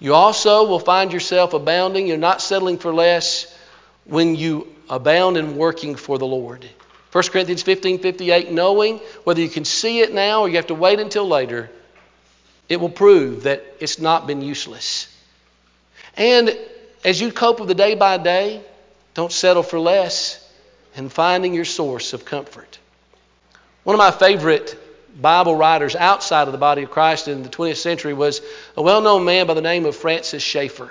You 0.00 0.14
also 0.14 0.66
will 0.68 0.78
find 0.78 1.12
yourself 1.12 1.54
abounding. 1.54 2.06
You're 2.06 2.16
not 2.16 2.40
settling 2.40 2.78
for 2.78 2.94
less 2.94 3.52
when 4.04 4.36
you 4.36 4.68
abound 4.88 5.36
in 5.36 5.56
working 5.56 5.96
for 5.96 6.18
the 6.18 6.26
Lord. 6.26 6.64
1 7.12 7.24
Corinthians 7.24 7.62
15 7.62 7.98
58, 7.98 8.52
knowing 8.52 8.98
whether 9.24 9.40
you 9.40 9.48
can 9.48 9.64
see 9.64 10.00
it 10.00 10.12
now 10.12 10.42
or 10.42 10.48
you 10.48 10.56
have 10.56 10.68
to 10.68 10.74
wait 10.74 11.00
until 11.00 11.26
later, 11.26 11.70
it 12.68 12.80
will 12.80 12.90
prove 12.90 13.44
that 13.44 13.64
it's 13.80 13.98
not 13.98 14.26
been 14.26 14.42
useless. 14.42 15.08
And 16.16 16.56
as 17.04 17.20
you 17.20 17.32
cope 17.32 17.60
with 17.60 17.68
the 17.68 17.74
day 17.74 17.94
by 17.94 18.18
day, 18.18 18.62
don't 19.14 19.32
settle 19.32 19.62
for 19.62 19.80
less 19.80 20.44
in 20.94 21.08
finding 21.08 21.54
your 21.54 21.64
source 21.64 22.12
of 22.12 22.24
comfort. 22.24 22.78
One 23.84 23.94
of 23.94 23.98
my 23.98 24.10
favorite 24.10 24.78
Bible 25.20 25.56
writers 25.56 25.96
outside 25.96 26.46
of 26.46 26.52
the 26.52 26.58
body 26.58 26.84
of 26.84 26.90
Christ 26.90 27.26
in 27.26 27.42
the 27.42 27.48
20th 27.48 27.76
century 27.76 28.14
was 28.14 28.40
a 28.76 28.82
well 28.82 29.00
known 29.00 29.24
man 29.24 29.46
by 29.46 29.54
the 29.54 29.60
name 29.60 29.84
of 29.84 29.96
Francis 29.96 30.42
Schaeffer. 30.42 30.90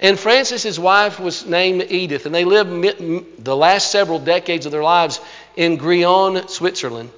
And 0.00 0.18
Francis's 0.18 0.78
wife, 0.78 1.18
was 1.18 1.46
named 1.46 1.86
Edith, 1.90 2.26
and 2.26 2.34
they 2.34 2.44
lived 2.44 3.44
the 3.44 3.56
last 3.56 3.90
several 3.90 4.18
decades 4.18 4.66
of 4.66 4.72
their 4.72 4.82
lives 4.82 5.20
in 5.56 5.78
Gryon, 5.78 6.48
Switzerland. 6.48 7.10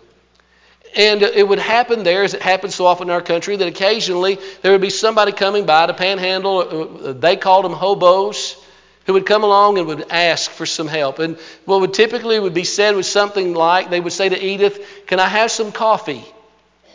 And 0.94 1.22
it 1.22 1.46
would 1.46 1.58
happen 1.58 2.04
there, 2.04 2.22
as 2.22 2.32
it 2.32 2.40
happens 2.40 2.74
so 2.74 2.86
often 2.86 3.08
in 3.08 3.14
our 3.14 3.20
country, 3.20 3.56
that 3.56 3.68
occasionally 3.68 4.38
there 4.62 4.72
would 4.72 4.80
be 4.80 4.90
somebody 4.90 5.32
coming 5.32 5.66
by 5.66 5.86
to 5.86 5.94
panhandle. 5.94 6.58
Uh, 6.58 7.12
they 7.12 7.36
called 7.36 7.66
them 7.66 7.72
hobos, 7.72 8.56
who 9.06 9.12
would 9.12 9.26
come 9.26 9.44
along 9.44 9.78
and 9.78 9.86
would 9.86 10.06
ask 10.10 10.50
for 10.50 10.66
some 10.66 10.88
help. 10.88 11.18
And 11.18 11.38
what 11.64 11.80
would 11.80 11.94
typically 11.94 12.38
would 12.38 12.54
be 12.54 12.64
said 12.64 12.94
was 12.94 13.08
something 13.08 13.54
like, 13.54 13.90
they 13.90 14.00
would 14.00 14.12
say 14.12 14.28
to 14.28 14.44
Edith, 14.44 14.84
"Can 15.06 15.20
I 15.20 15.28
have 15.28 15.50
some 15.50 15.72
coffee 15.72 16.24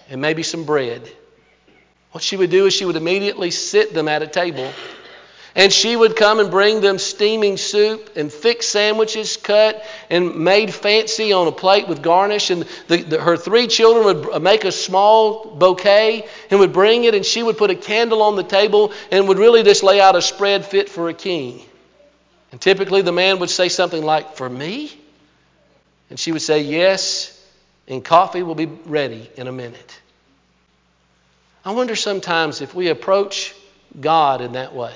and 0.09 0.21
maybe 0.21 0.43
some 0.43 0.65
bread?" 0.65 1.09
What 2.11 2.23
she 2.23 2.35
would 2.35 2.51
do 2.51 2.65
is 2.65 2.73
she 2.73 2.85
would 2.85 2.97
immediately 2.97 3.51
sit 3.51 3.93
them 3.93 4.07
at 4.09 4.21
a 4.21 4.27
table 4.27 4.69
and 5.55 5.71
she 5.71 5.95
would 5.95 6.15
come 6.15 6.39
and 6.39 6.49
bring 6.49 6.79
them 6.79 6.97
steaming 6.97 7.57
soup 7.57 8.11
and 8.15 8.31
thick 8.31 8.63
sandwiches 8.63 9.35
cut 9.35 9.83
and 10.09 10.35
made 10.35 10.73
fancy 10.73 11.33
on 11.33 11.47
a 11.47 11.51
plate 11.51 11.87
with 11.87 12.01
garnish. 12.01 12.49
And 12.49 12.65
the, 12.87 12.97
the, 12.97 13.21
her 13.21 13.35
three 13.35 13.67
children 13.67 14.05
would 14.05 14.41
make 14.41 14.63
a 14.63 14.71
small 14.71 15.55
bouquet 15.55 16.25
and 16.49 16.59
would 16.61 16.71
bring 16.71 17.03
it, 17.03 17.15
and 17.15 17.25
she 17.25 17.43
would 17.43 17.57
put 17.57 17.69
a 17.69 17.75
candle 17.75 18.21
on 18.21 18.37
the 18.37 18.43
table 18.43 18.93
and 19.11 19.27
would 19.27 19.39
really 19.39 19.63
just 19.63 19.83
lay 19.83 19.99
out 19.99 20.15
a 20.15 20.21
spread 20.21 20.65
fit 20.65 20.87
for 20.87 21.09
a 21.09 21.13
king. 21.13 21.61
And 22.51 22.59
typically 22.59 23.01
the 23.01 23.11
man 23.11 23.39
would 23.39 23.49
say 23.49 23.69
something 23.69 24.03
like, 24.03 24.35
For 24.35 24.49
me? 24.49 24.91
And 26.09 26.19
she 26.19 26.31
would 26.31 26.41
say, 26.41 26.61
Yes, 26.61 27.37
and 27.87 28.03
coffee 28.03 28.43
will 28.43 28.55
be 28.55 28.65
ready 28.65 29.29
in 29.35 29.47
a 29.47 29.51
minute. 29.51 29.99
I 31.63 31.71
wonder 31.71 31.95
sometimes 31.95 32.61
if 32.61 32.73
we 32.73 32.89
approach 32.89 33.53
God 33.99 34.41
in 34.41 34.53
that 34.53 34.73
way. 34.73 34.95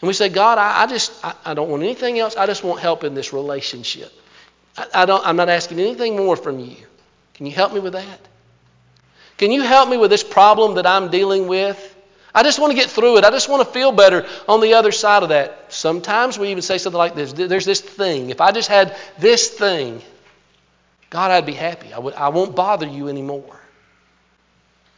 And 0.00 0.06
we 0.06 0.12
say, 0.12 0.28
God, 0.28 0.58
I, 0.58 0.82
I 0.82 0.86
just, 0.86 1.24
I, 1.24 1.34
I, 1.44 1.54
don't 1.54 1.68
want 1.70 1.82
anything 1.82 2.18
else. 2.18 2.36
I 2.36 2.46
just 2.46 2.64
want 2.64 2.80
help 2.80 3.04
in 3.04 3.14
this 3.14 3.32
relationship. 3.32 4.12
I, 4.76 4.86
I 4.94 5.06
don't, 5.06 5.26
I'm 5.26 5.36
not 5.36 5.48
asking 5.48 5.80
anything 5.80 6.16
more 6.16 6.36
from 6.36 6.60
you. 6.60 6.76
Can 7.34 7.46
you 7.46 7.52
help 7.52 7.72
me 7.72 7.80
with 7.80 7.94
that? 7.94 8.20
Can 9.36 9.50
you 9.50 9.62
help 9.62 9.88
me 9.88 9.96
with 9.96 10.10
this 10.10 10.22
problem 10.22 10.74
that 10.74 10.86
I'm 10.86 11.10
dealing 11.10 11.48
with? 11.48 11.93
I 12.34 12.42
just 12.42 12.58
want 12.58 12.72
to 12.72 12.76
get 12.76 12.90
through 12.90 13.18
it. 13.18 13.24
I 13.24 13.30
just 13.30 13.48
want 13.48 13.64
to 13.64 13.72
feel 13.72 13.92
better 13.92 14.26
on 14.48 14.60
the 14.60 14.74
other 14.74 14.90
side 14.90 15.22
of 15.22 15.28
that. 15.28 15.72
Sometimes 15.72 16.38
we 16.38 16.48
even 16.48 16.62
say 16.62 16.78
something 16.78 16.98
like 16.98 17.14
this 17.14 17.32
There's 17.32 17.64
this 17.64 17.80
thing. 17.80 18.30
If 18.30 18.40
I 18.40 18.50
just 18.50 18.68
had 18.68 18.96
this 19.18 19.48
thing, 19.48 20.02
God, 21.10 21.30
I'd 21.30 21.46
be 21.46 21.52
happy. 21.52 21.92
I, 21.92 22.00
would, 22.00 22.14
I 22.14 22.30
won't 22.30 22.56
bother 22.56 22.86
you 22.86 23.08
anymore. 23.08 23.60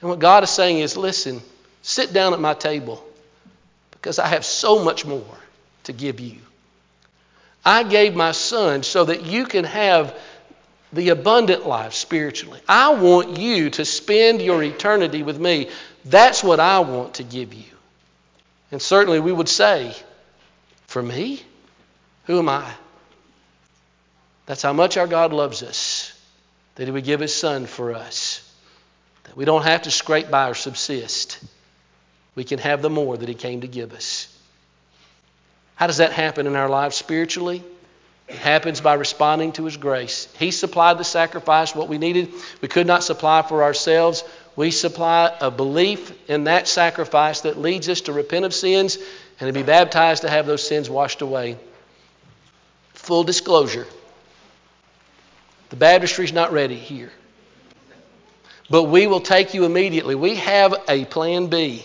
And 0.00 0.08
what 0.08 0.18
God 0.18 0.44
is 0.44 0.50
saying 0.50 0.78
is 0.78 0.96
listen, 0.96 1.42
sit 1.82 2.12
down 2.12 2.32
at 2.32 2.40
my 2.40 2.54
table 2.54 3.04
because 3.90 4.18
I 4.18 4.28
have 4.28 4.44
so 4.44 4.82
much 4.82 5.04
more 5.04 5.38
to 5.84 5.92
give 5.92 6.20
you. 6.20 6.38
I 7.64 7.82
gave 7.82 8.14
my 8.14 8.32
son 8.32 8.82
so 8.82 9.04
that 9.04 9.24
you 9.26 9.44
can 9.44 9.64
have 9.64 10.16
the 10.92 11.10
abundant 11.10 11.66
life 11.66 11.94
spiritually. 11.94 12.60
I 12.68 12.94
want 12.94 13.38
you 13.38 13.70
to 13.70 13.84
spend 13.84 14.40
your 14.40 14.62
eternity 14.62 15.22
with 15.22 15.38
me. 15.38 15.70
That's 16.04 16.42
what 16.42 16.60
I 16.60 16.80
want 16.80 17.14
to 17.14 17.22
give 17.22 17.54
you. 17.54 17.64
And 18.70 18.80
certainly 18.80 19.20
we 19.20 19.32
would 19.32 19.48
say, 19.48 19.94
For 20.86 21.02
me? 21.02 21.42
Who 22.24 22.38
am 22.38 22.48
I? 22.48 22.68
That's 24.46 24.62
how 24.62 24.72
much 24.72 24.96
our 24.96 25.06
God 25.06 25.32
loves 25.32 25.62
us, 25.62 26.12
that 26.76 26.84
He 26.84 26.90
would 26.90 27.04
give 27.04 27.20
His 27.20 27.34
Son 27.34 27.66
for 27.66 27.94
us. 27.94 28.42
That 29.24 29.36
we 29.36 29.44
don't 29.44 29.62
have 29.62 29.82
to 29.82 29.90
scrape 29.90 30.30
by 30.30 30.50
or 30.50 30.54
subsist. 30.54 31.42
We 32.34 32.44
can 32.44 32.58
have 32.60 32.82
the 32.82 32.90
more 32.90 33.16
that 33.16 33.28
He 33.28 33.34
came 33.34 33.62
to 33.62 33.68
give 33.68 33.92
us. 33.92 34.32
How 35.74 35.86
does 35.86 35.98
that 35.98 36.12
happen 36.12 36.46
in 36.46 36.56
our 36.56 36.68
lives 36.68 36.96
spiritually? 36.96 37.62
It 38.28 38.36
happens 38.36 38.80
by 38.80 38.94
responding 38.94 39.52
to 39.52 39.64
His 39.64 39.76
grace. 39.76 40.28
He 40.38 40.50
supplied 40.50 40.98
the 40.98 41.04
sacrifice, 41.04 41.74
what 41.74 41.88
we 41.88 41.98
needed, 41.98 42.32
we 42.60 42.68
could 42.68 42.86
not 42.86 43.04
supply 43.04 43.42
for 43.42 43.62
ourselves. 43.62 44.24
We 44.56 44.70
supply 44.70 45.36
a 45.40 45.50
belief 45.50 46.12
in 46.28 46.44
that 46.44 46.66
sacrifice 46.66 47.42
that 47.42 47.58
leads 47.58 47.88
us 47.88 48.02
to 48.02 48.12
repent 48.12 48.44
of 48.44 48.54
sins 48.54 48.98
and 49.38 49.46
to 49.48 49.52
be 49.52 49.62
baptized 49.62 50.22
to 50.22 50.30
have 50.30 50.46
those 50.46 50.66
sins 50.66 50.90
washed 50.90 51.22
away. 51.22 51.58
Full 52.94 53.22
disclosure 53.22 53.86
the 55.70 55.76
baptistry 55.76 56.24
is 56.24 56.32
not 56.32 56.52
ready 56.52 56.76
here. 56.76 57.10
But 58.70 58.84
we 58.84 59.06
will 59.06 59.20
take 59.20 59.54
you 59.54 59.64
immediately. 59.64 60.14
We 60.14 60.36
have 60.36 60.74
a 60.88 61.04
plan 61.04 61.48
B. 61.48 61.84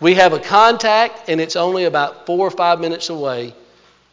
We 0.00 0.14
have 0.14 0.32
a 0.32 0.38
contact, 0.38 1.28
and 1.28 1.40
it's 1.40 1.56
only 1.56 1.84
about 1.84 2.26
four 2.26 2.46
or 2.46 2.50
five 2.50 2.80
minutes 2.80 3.08
away. 3.08 3.54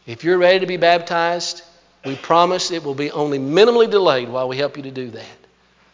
If 0.09 0.23
you're 0.23 0.39
ready 0.39 0.61
to 0.61 0.65
be 0.65 0.77
baptized, 0.77 1.61
we 2.03 2.15
promise 2.15 2.71
it 2.71 2.83
will 2.83 2.95
be 2.95 3.11
only 3.11 3.37
minimally 3.37 3.87
delayed 3.87 4.27
while 4.27 4.47
we 4.47 4.57
help 4.57 4.75
you 4.75 4.81
to 4.81 4.89
do 4.89 5.11
that. 5.11 5.37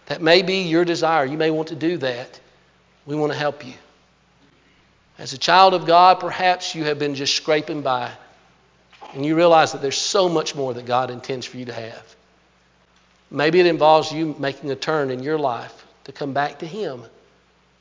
That 0.05 0.21
may 0.21 0.41
be 0.41 0.61
your 0.61 0.85
desire. 0.85 1.25
You 1.25 1.37
may 1.37 1.51
want 1.51 1.67
to 1.67 1.75
do 1.75 1.97
that. 1.97 2.39
We 3.05 3.17
want 3.17 3.33
to 3.33 3.37
help 3.37 3.65
you. 3.65 3.73
As 5.17 5.33
a 5.33 5.37
child 5.37 5.73
of 5.73 5.85
God, 5.85 6.21
perhaps 6.21 6.73
you 6.73 6.85
have 6.85 6.97
been 6.97 7.13
just 7.13 7.35
scraping 7.35 7.81
by, 7.81 8.09
and 9.13 9.25
you 9.25 9.35
realize 9.35 9.73
that 9.73 9.81
there's 9.81 9.97
so 9.97 10.29
much 10.29 10.55
more 10.55 10.73
that 10.73 10.85
God 10.85 11.11
intends 11.11 11.45
for 11.45 11.57
you 11.57 11.65
to 11.65 11.73
have. 11.73 12.15
Maybe 13.29 13.59
it 13.59 13.65
involves 13.65 14.13
you 14.13 14.33
making 14.39 14.71
a 14.71 14.77
turn 14.77 15.11
in 15.11 15.23
your 15.23 15.37
life 15.37 15.85
to 16.05 16.13
come 16.13 16.31
back 16.31 16.59
to 16.59 16.65
Him. 16.65 17.03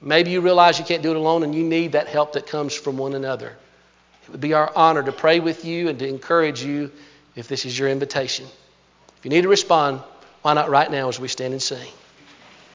Maybe 0.00 0.32
you 0.32 0.40
realize 0.40 0.80
you 0.80 0.84
can't 0.84 1.04
do 1.04 1.12
it 1.12 1.16
alone 1.16 1.44
and 1.44 1.54
you 1.54 1.62
need 1.62 1.92
that 1.92 2.08
help 2.08 2.32
that 2.32 2.48
comes 2.48 2.74
from 2.74 2.98
one 2.98 3.14
another. 3.14 3.56
It 4.24 4.30
would 4.30 4.40
be 4.40 4.54
our 4.54 4.72
honor 4.74 5.02
to 5.02 5.12
pray 5.12 5.40
with 5.40 5.64
you 5.64 5.88
and 5.88 5.98
to 5.98 6.08
encourage 6.08 6.62
you 6.62 6.90
if 7.36 7.48
this 7.48 7.64
is 7.64 7.78
your 7.78 7.88
invitation. 7.88 8.46
If 9.18 9.24
you 9.24 9.30
need 9.30 9.42
to 9.42 9.48
respond, 9.48 10.00
why 10.42 10.54
not 10.54 10.70
right 10.70 10.90
now 10.90 11.08
as 11.08 11.20
we 11.20 11.28
stand 11.28 11.52
and 11.52 11.62
sing? 11.62 11.88